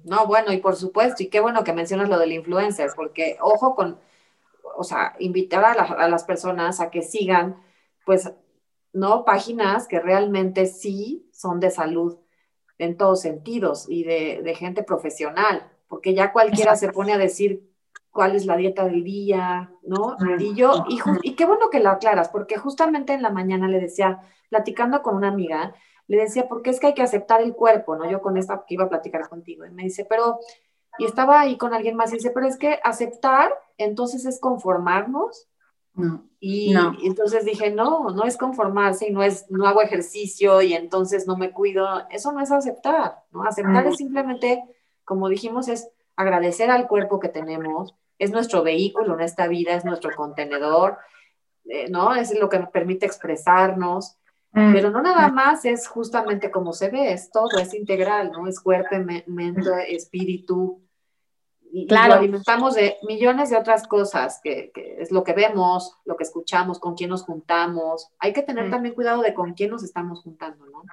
[0.04, 3.74] No, bueno, y por supuesto, y qué bueno que mencionas lo del influencer, porque ojo
[3.74, 3.98] con,
[4.76, 7.56] o sea, invitar a, a las personas a que sigan,
[8.04, 8.30] pues,
[8.92, 9.24] ¿no?
[9.24, 12.18] Páginas que realmente sí son de salud
[12.78, 17.70] en todos sentidos y de, gente profesional, porque ya cualquiera se pone a decir
[18.10, 20.16] cuál es la dieta del día, ¿no?
[20.38, 20.84] Y yo,
[21.22, 24.20] y, qué bueno que lo aclaras, porque justamente en la mañana le decía,
[24.50, 25.74] platicando con una amiga,
[26.06, 28.08] le decía, porque es que hay que aceptar el cuerpo, ¿no?
[28.10, 30.38] Yo con esta que iba a platicar contigo, y me dice, pero,
[30.98, 35.48] y estaba ahí con alguien más, y dice, pero es que aceptar, entonces es conformarnos,
[36.40, 41.26] y, entonces dije, no, no es conformarse y no es, no hago ejercicio y entonces
[41.26, 41.86] no me cuido.
[42.10, 43.44] Eso no es aceptar, ¿no?
[43.44, 44.62] Aceptar es simplemente,
[45.04, 49.84] como dijimos, es agradecer al cuerpo que tenemos, es nuestro vehículo en esta vida, es
[49.84, 50.98] nuestro contenedor,
[51.64, 52.14] eh, ¿no?
[52.14, 54.16] Es lo que nos permite expresarnos.
[54.52, 54.72] Mm.
[54.72, 58.46] Pero no nada más es justamente como se ve, es todo, es integral, ¿no?
[58.46, 60.83] Es cuerpo, mente, espíritu,
[61.76, 62.10] y, claro.
[62.10, 64.70] lo alimentamos de millones de otras cosas, que,
[65.00, 68.12] es lo que vemos, lo que escuchamos, con quién nos juntamos.
[68.20, 68.70] Hay que tener mm.
[68.70, 70.84] también cuidado de con quién nos estamos juntando, ¿no?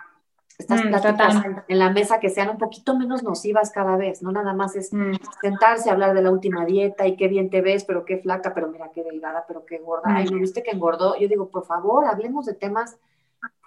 [0.58, 1.36] Estas mm, pláticas
[1.68, 4.92] en la mesa que sean un poquito menos nocivas cada vez, no nada más es
[4.92, 5.18] mm.
[5.40, 8.56] sentarse a hablar de la última dieta y qué bien te ves, pero qué flaca,
[8.56, 10.16] pero mira qué delgada, pero qué gorda.
[10.16, 11.16] Ay, ¿me viste que engordó?
[11.16, 12.98] Yo digo, por favor, hablemos de temas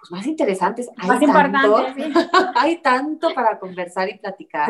[0.09, 0.89] pues, más interesantes.
[0.97, 2.15] Hay más importantes.
[2.55, 4.67] hay tanto para conversar y platicar.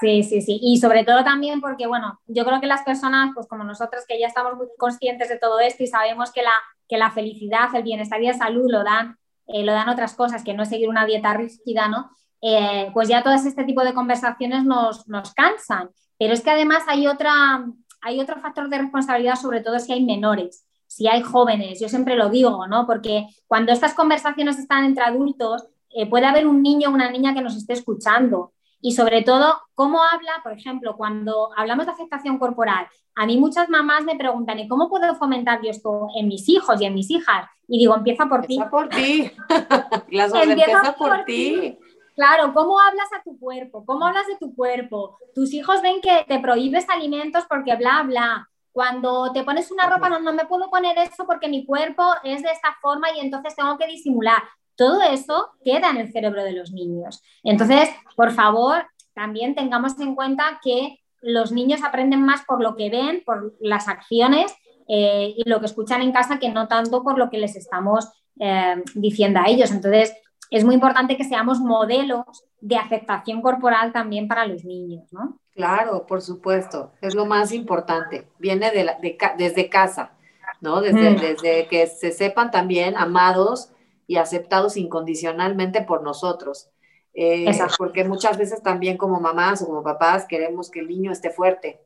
[0.00, 3.46] Sí, sí, sí, Y sobre todo también porque, bueno, yo creo que las personas, pues
[3.46, 6.52] como nosotros que ya estamos muy conscientes de todo esto y sabemos que la,
[6.88, 10.42] que la felicidad, el bienestar y la salud lo dan, eh, lo dan otras cosas,
[10.42, 12.10] que no es seguir una dieta rígida, ¿no?
[12.40, 15.90] Eh, pues ya todo este tipo de conversaciones nos, nos cansan.
[16.18, 17.66] Pero es que además hay, otra,
[18.00, 22.14] hay otro factor de responsabilidad, sobre todo si hay menores si hay jóvenes, yo siempre
[22.14, 22.86] lo digo, ¿no?
[22.86, 27.34] Porque cuando estas conversaciones están entre adultos, eh, puede haber un niño o una niña
[27.34, 28.52] que nos esté escuchando.
[28.80, 30.30] Y sobre todo, ¿cómo habla?
[30.44, 32.86] Por ejemplo, cuando hablamos de aceptación corporal,
[33.16, 36.80] a mí muchas mamás me preguntan, ¿y cómo puedo fomentar yo esto en mis hijos
[36.80, 37.48] y en mis hijas?
[37.66, 38.54] Y digo, empieza por ti.
[38.54, 39.32] Empieza por ti.
[40.44, 41.76] Empieza, por, ti.
[42.14, 43.84] Claro, ¿cómo hablas a tu cuerpo?
[43.84, 45.18] ¿Cómo hablas de tu cuerpo?
[45.34, 50.08] Tus hijos ven que te prohíbes alimentos porque bla, bla cuando te pones una ropa,
[50.08, 53.54] no, no me puedo poner eso porque mi cuerpo es de esta forma y entonces
[53.54, 54.42] tengo que disimular.
[54.74, 57.22] Todo eso queda en el cerebro de los niños.
[57.44, 62.90] Entonces, por favor, también tengamos en cuenta que los niños aprenden más por lo que
[62.90, 64.52] ven, por las acciones
[64.88, 68.08] eh, y lo que escuchan en casa que no tanto por lo que les estamos
[68.40, 69.70] eh, diciendo a ellos.
[69.70, 70.12] Entonces,
[70.50, 72.24] es muy importante que seamos modelos
[72.60, 75.38] de aceptación corporal también para los niños, ¿no?
[75.54, 78.26] Claro, por supuesto, es lo más importante.
[78.38, 78.96] Viene de
[79.38, 80.12] desde casa,
[80.60, 80.80] ¿no?
[80.80, 81.16] Desde, mm.
[81.20, 83.70] desde que se sepan también amados
[84.06, 86.70] y aceptados incondicionalmente por nosotros.
[87.16, 87.46] Eh,
[87.78, 91.80] porque muchas veces también como mamás o como papás queremos que el niño esté fuerte,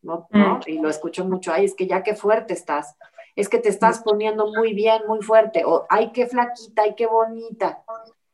[0.00, 0.26] ¿no?
[0.30, 0.60] Mm.
[0.66, 2.96] Y lo escucho mucho, ay, es que ya qué fuerte estás,
[3.36, 4.04] es que te estás mm.
[4.04, 7.82] poniendo muy bien, muy fuerte, o ay, qué flaquita, ay, qué bonita.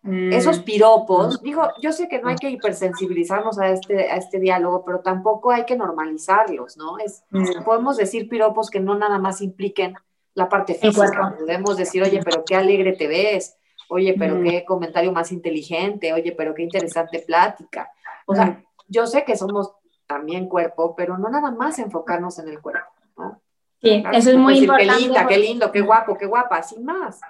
[0.03, 0.33] Mm.
[0.33, 4.85] Esos piropos, digo, yo sé que no hay que hipersensibilizarnos a este, a este diálogo,
[4.85, 6.99] pero tampoco hay que normalizarlos, ¿no?
[6.99, 7.25] Es,
[7.65, 9.95] Podemos decir piropos que no nada más impliquen
[10.35, 11.35] la parte física.
[11.39, 13.57] Podemos decir, oye, pero qué alegre te ves,
[13.89, 17.91] oye, pero qué comentario más inteligente, oye, pero qué interesante plática.
[18.27, 19.73] O sea, yo sé que somos
[20.07, 23.41] también cuerpo, pero no nada más enfocarnos en el cuerpo, ¿no?
[23.83, 24.95] Sí, eso es muy importante.
[24.95, 27.21] Qué linda, qué lindo, qué guapo, qué guapa, sin más,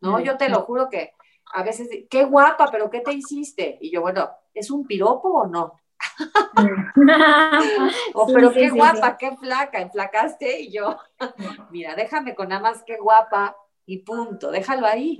[0.00, 0.20] ¿no?
[0.20, 1.12] Yo te lo juro que
[1.54, 3.78] a veces, qué guapa, pero ¿qué te hiciste?
[3.80, 5.80] Y yo, bueno, ¿es un piropo o no?
[8.14, 10.98] o pero qué guapa, qué flaca, enflacaste y yo,
[11.70, 15.16] mira, déjame con nada más qué guapa y punto, déjalo ahí.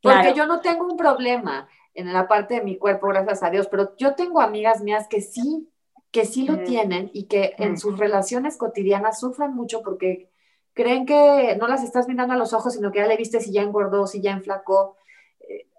[0.00, 3.66] Porque yo no tengo un problema en la parte de mi cuerpo, gracias a Dios,
[3.68, 5.68] pero yo tengo amigas mías que sí,
[6.12, 10.30] que sí lo tienen y que en sus relaciones cotidianas sufren mucho porque
[10.72, 13.50] creen que no las estás mirando a los ojos, sino que ya le viste si
[13.50, 14.96] ya engordó, si ya enflacó,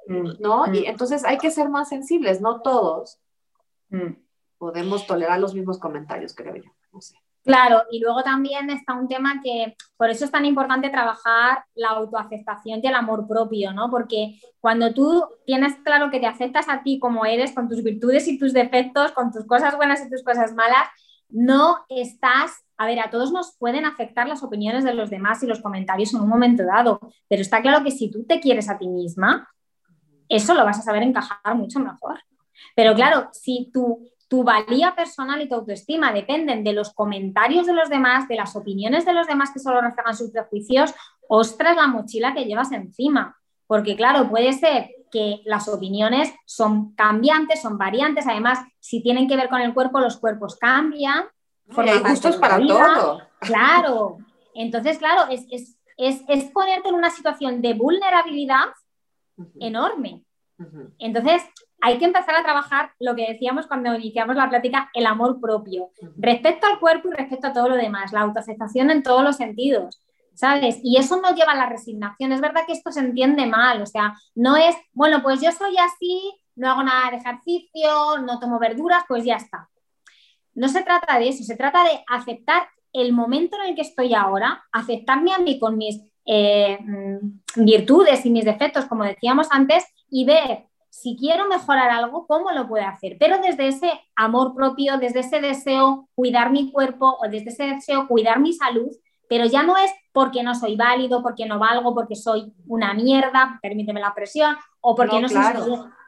[0.09, 0.73] eh, ¿no?
[0.73, 3.19] Y entonces hay que ser más sensibles, no todos
[4.59, 6.69] podemos tolerar los mismos comentarios, creo yo.
[6.91, 7.15] No sé.
[7.43, 11.91] Claro, y luego también está un tema que por eso es tan importante trabajar la
[11.91, 13.89] autoaceptación y el amor propio, ¿no?
[13.89, 18.27] Porque cuando tú tienes claro que te aceptas a ti como eres, con tus virtudes
[18.27, 20.89] y tus defectos, con tus cosas buenas y tus cosas malas,
[21.29, 25.47] no estás, a ver, a todos nos pueden afectar las opiniones de los demás y
[25.47, 26.99] los comentarios en un momento dado,
[27.29, 29.47] pero está claro que si tú te quieres a ti misma,
[30.29, 32.19] eso lo vas a saber encajar mucho mejor.
[32.75, 37.73] Pero claro, si tú tu valía personal y tu autoestima dependen de los comentarios de
[37.73, 40.93] los demás, de las opiniones de los demás que solo reflejan sus prejuicios,
[41.27, 43.35] ostras la mochila que llevas encima.
[43.65, 49.35] Porque claro, puede ser que las opiniones son cambiantes, son variantes, además, si tienen que
[49.35, 51.25] ver con el cuerpo, los cuerpos cambian.
[51.75, 53.21] Hay gustos para todo.
[53.39, 54.17] Claro.
[54.53, 58.65] Entonces, claro, es, es, ponerte en una situación de vulnerabilidad
[59.59, 60.23] enorme.
[60.97, 61.43] Entonces,
[61.81, 65.91] hay que empezar a trabajar lo que decíamos cuando iniciamos la plática, el amor propio,
[66.17, 70.01] respecto al cuerpo y respecto a todo lo demás, la autoaceptación en todos los sentidos.
[70.33, 70.79] ¿Sabes?
[70.83, 72.31] Y eso no lleva a la resignación.
[72.31, 75.75] Es verdad que esto se entiende mal, o sea, no es, bueno, pues yo soy
[75.77, 79.69] así, no hago nada de ejercicio, no tomo verduras, pues ya está.
[80.53, 84.13] No se trata de eso, se trata de aceptar el momento en el que estoy
[84.13, 86.01] ahora, aceptarme a mí con mis
[86.31, 92.27] eh, mm, virtudes y mis defectos, como decíamos antes, y ver si quiero mejorar algo,
[92.27, 93.17] ¿cómo lo puedo hacer?
[93.19, 98.07] Pero desde ese amor propio, desde ese deseo cuidar mi cuerpo o desde ese deseo
[98.07, 98.91] cuidar mi salud,
[99.27, 103.57] pero ya no es porque no soy válido, porque no valgo, porque soy una mierda,
[103.61, 105.43] permíteme la presión, o porque no, soy...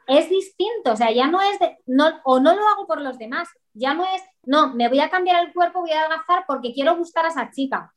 [0.06, 3.18] Es distinto, o sea, ya no es de, no, o no lo hago por los
[3.18, 6.72] demás, ya no es, no, me voy a cambiar el cuerpo, voy a adelgazar porque
[6.72, 7.92] quiero gustar a esa chica.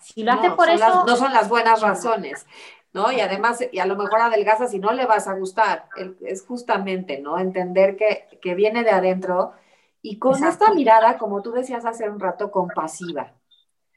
[0.00, 1.04] Si lo hace por eso...
[1.06, 2.46] no son las buenas razones.
[2.92, 3.12] ¿no?
[3.12, 5.84] Y además, y a lo mejor adelgaza si no le vas a gustar.
[6.20, 7.38] Es justamente, ¿no?
[7.38, 9.52] Entender que, viene de adentro
[10.00, 13.34] y con esta mirada, como tú decías hace un rato, compasiva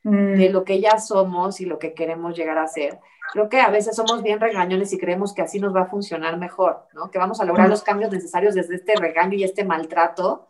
[0.04, 0.36] mm.
[0.36, 3.00] de lo que ya somos y lo que queremos llegar a ser.
[3.32, 6.38] Creo que a veces somos bien regañones y creemos que así nos va a funcionar
[6.38, 7.10] mejor, ¿no?
[7.10, 7.72] Que vamos a lograr mm.
[7.72, 10.50] los cambios necesarios desde este regaño y este maltrato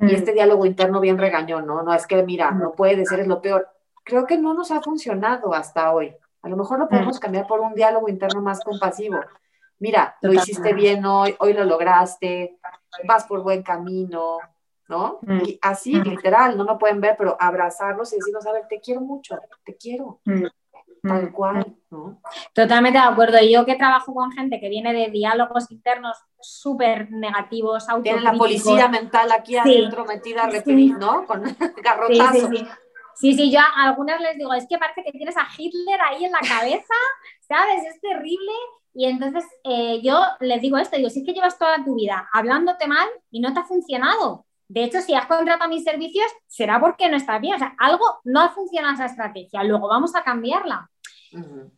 [0.00, 0.10] y mm.
[0.10, 1.82] este diálogo interno bien regañón, ¿no?
[1.82, 3.68] No es que, mira, no puede ser, es lo peor.
[4.04, 6.14] Creo que no nos ha funcionado hasta hoy.
[6.42, 9.18] A lo mejor lo podemos cambiar por un diálogo interno más compasivo.
[9.78, 12.58] Mira, lo hiciste bien hoy, hoy lo lograste,
[13.04, 14.38] vas por buen camino,
[14.88, 15.18] ¿no?
[15.22, 15.40] Mm.
[15.46, 16.02] Y así, mm.
[16.02, 19.76] literal, no me pueden ver, pero abrazarlos y decirnos, a ver, te quiero mucho, te
[19.76, 20.20] quiero.
[20.24, 20.44] Mm.
[21.06, 22.18] Tal cual, ¿no?
[22.54, 23.36] Totalmente de acuerdo.
[23.42, 28.88] Yo que trabajo con gente que viene de diálogos internos súper negativos, Tiene la policía
[28.88, 30.94] mental aquí adentro metida, sí.
[30.98, 31.26] ¿no?
[31.26, 31.42] Con
[31.82, 32.48] garrotazo.
[32.48, 32.66] Sí,
[33.16, 36.24] Sí, sí, yo a algunas les digo, es que parece que tienes a Hitler ahí
[36.24, 36.94] en la cabeza,
[37.40, 37.84] ¿sabes?
[37.86, 38.52] Es terrible.
[38.92, 42.28] Y entonces eh, yo les digo esto, digo, si es que llevas toda tu vida
[42.32, 44.46] hablándote mal y no te ha funcionado.
[44.68, 47.54] De hecho, si has contratado mis servicios, será porque no estás bien.
[47.54, 49.62] O sea, algo no ha funcionado esa estrategia.
[49.64, 50.90] Luego vamos a cambiarla.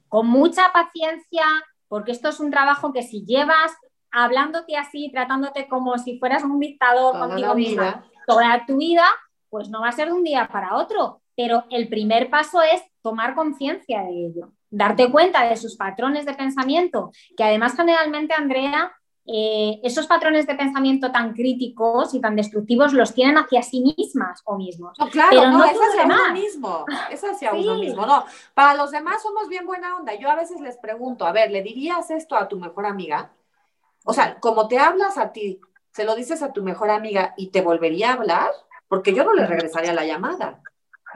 [0.09, 1.45] Con mucha paciencia,
[1.89, 3.72] porque esto es un trabajo que si llevas
[4.11, 9.07] hablándote así, tratándote como si fueras un dictador Toda contigo misma toda tu vida,
[9.49, 11.22] pues no va a ser de un día para otro.
[11.37, 16.34] Pero el primer paso es tomar conciencia de ello, darte cuenta de sus patrones de
[16.34, 18.93] pensamiento, que además generalmente, Andrea,
[19.28, 24.41] eh, esos patrones de pensamiento tan críticos y tan destructivos los tienen hacia sí mismas
[24.45, 24.97] o mismos.
[24.99, 27.59] No, claro, Pero no, no es hacia uno mismo, es hacia Sí.
[27.59, 28.24] uno mismo, no.
[28.55, 30.14] Para los demás somos bien buena onda.
[30.14, 33.32] Yo a veces les pregunto, a ver, ¿le dirías esto a tu mejor amiga?
[34.05, 35.61] O sea, como te hablas a ti,
[35.91, 38.51] se lo dices a tu mejor amiga y te volvería a hablar,
[38.87, 40.61] porque yo no le regresaría la llamada.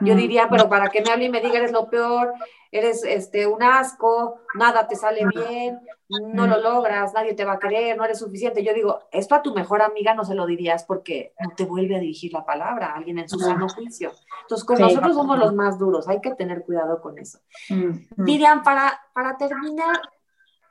[0.03, 0.17] Yo Mm.
[0.17, 2.33] diría, pero para que me hable y me diga, eres lo peor,
[2.71, 5.79] eres este, un asco, nada te sale bien,
[6.09, 8.63] no lo logras, nadie te va a querer, no eres suficiente.
[8.63, 11.95] Yo digo, esto a tu mejor amiga no se lo dirías porque no te vuelve
[11.95, 14.11] a dirigir la palabra a alguien en su sano juicio.
[14.41, 14.83] Entonces, con Sí.
[14.83, 17.39] nosotros somos los más duros, hay que tener cuidado con eso.
[17.69, 17.91] Mm.
[18.17, 20.01] Miriam, para, para terminar,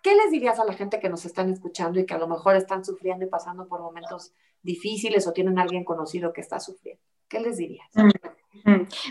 [0.03, 2.57] ¿qué les dirías a la gente que nos están escuchando y que a lo mejor
[2.57, 7.03] están sufriendo y pasando por momentos difíciles o tienen a alguien conocido que está sufriendo?
[7.29, 7.89] ¿Qué les dirías?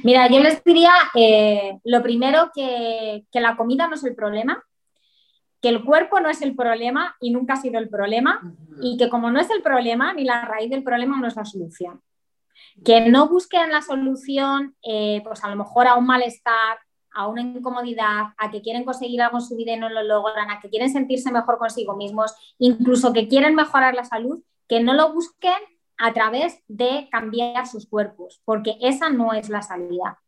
[0.04, 4.64] Mira, yo les diría eh, lo primero que, que la comida no es el problema,
[5.62, 8.42] que el cuerpo no es el problema y nunca ha sido el problema,
[8.82, 11.46] y que como no es el problema, ni la raíz del problema no es la
[11.46, 12.02] solución.
[12.84, 16.78] Que no busquen la solución, eh, pues a lo mejor a un malestar,
[17.12, 20.50] a una incomodidad, a que quieren conseguir algo en su vida y no lo logran,
[20.50, 24.94] a que quieren sentirse mejor consigo mismos, incluso que quieren mejorar la salud, que no
[24.94, 25.60] lo busquen
[26.00, 30.20] a través de cambiar sus cuerpos, porque esa no es la salida.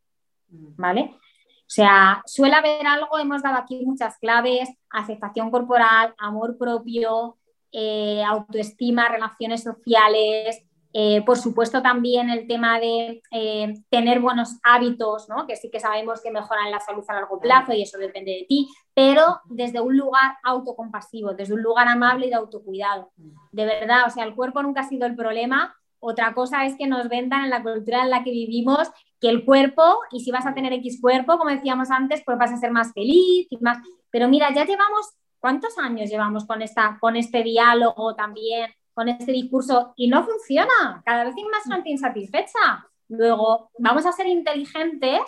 [0.51, 1.15] ¿vale?
[1.15, 7.37] O sea, suele haber algo, hemos dado aquí muchas claves, aceptación corporal, amor propio,
[7.71, 10.63] eh, autoestima, relaciones sociales,
[10.93, 15.47] eh, por supuesto también el tema de eh, tener buenos hábitos, ¿no?
[15.47, 18.45] que sí que sabemos que mejoran la salud a largo plazo y eso depende de
[18.47, 23.11] ti, pero desde un lugar autocompasivo, desde un lugar amable y de autocuidado.
[23.51, 25.75] De verdad, o sea, el cuerpo nunca ha sido el problema.
[25.99, 28.89] Otra cosa es que nos vendan en la cultura en la que vivimos
[29.21, 32.51] que el cuerpo, y si vas a tener X cuerpo, como decíamos antes, pues vas
[32.51, 33.77] a ser más feliz y más.
[34.09, 39.31] Pero mira, ya llevamos, ¿cuántos años llevamos con, esta, con este diálogo también, con este
[39.31, 39.93] discurso?
[39.95, 41.01] Y no funciona.
[41.05, 42.87] Cada vez hay más gente insatisfecha.
[43.09, 45.21] Luego, vamos a ser inteligentes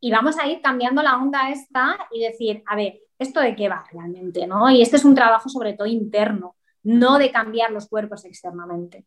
[0.00, 3.68] y vamos a ir cambiando la onda esta y decir, a ver, ¿esto de qué
[3.68, 4.46] va realmente?
[4.46, 4.70] ¿no?
[4.70, 9.04] Y este es un trabajo sobre todo interno, no de cambiar los cuerpos externamente.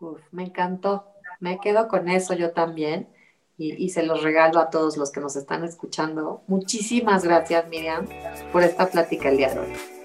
[0.00, 1.06] Uf, me encantó.
[1.40, 3.08] Me quedo con eso yo también.
[3.56, 6.42] Y, y, se los regalo a todos los que nos están escuchando.
[6.48, 8.08] Muchísimas gracias, Miriam,
[8.50, 10.03] por esta plática el día de hoy.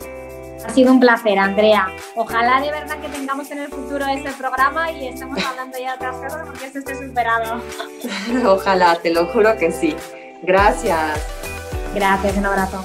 [0.65, 1.87] Ha sido un placer, Andrea.
[2.15, 5.95] Ojalá de verdad que tengamos en el futuro ese programa y estemos hablando ya de
[5.95, 7.61] otras cosas porque esto esté superado.
[8.45, 9.95] Ojalá, te lo juro que sí.
[10.43, 11.19] Gracias.
[11.93, 12.83] Gracias, un abrazo.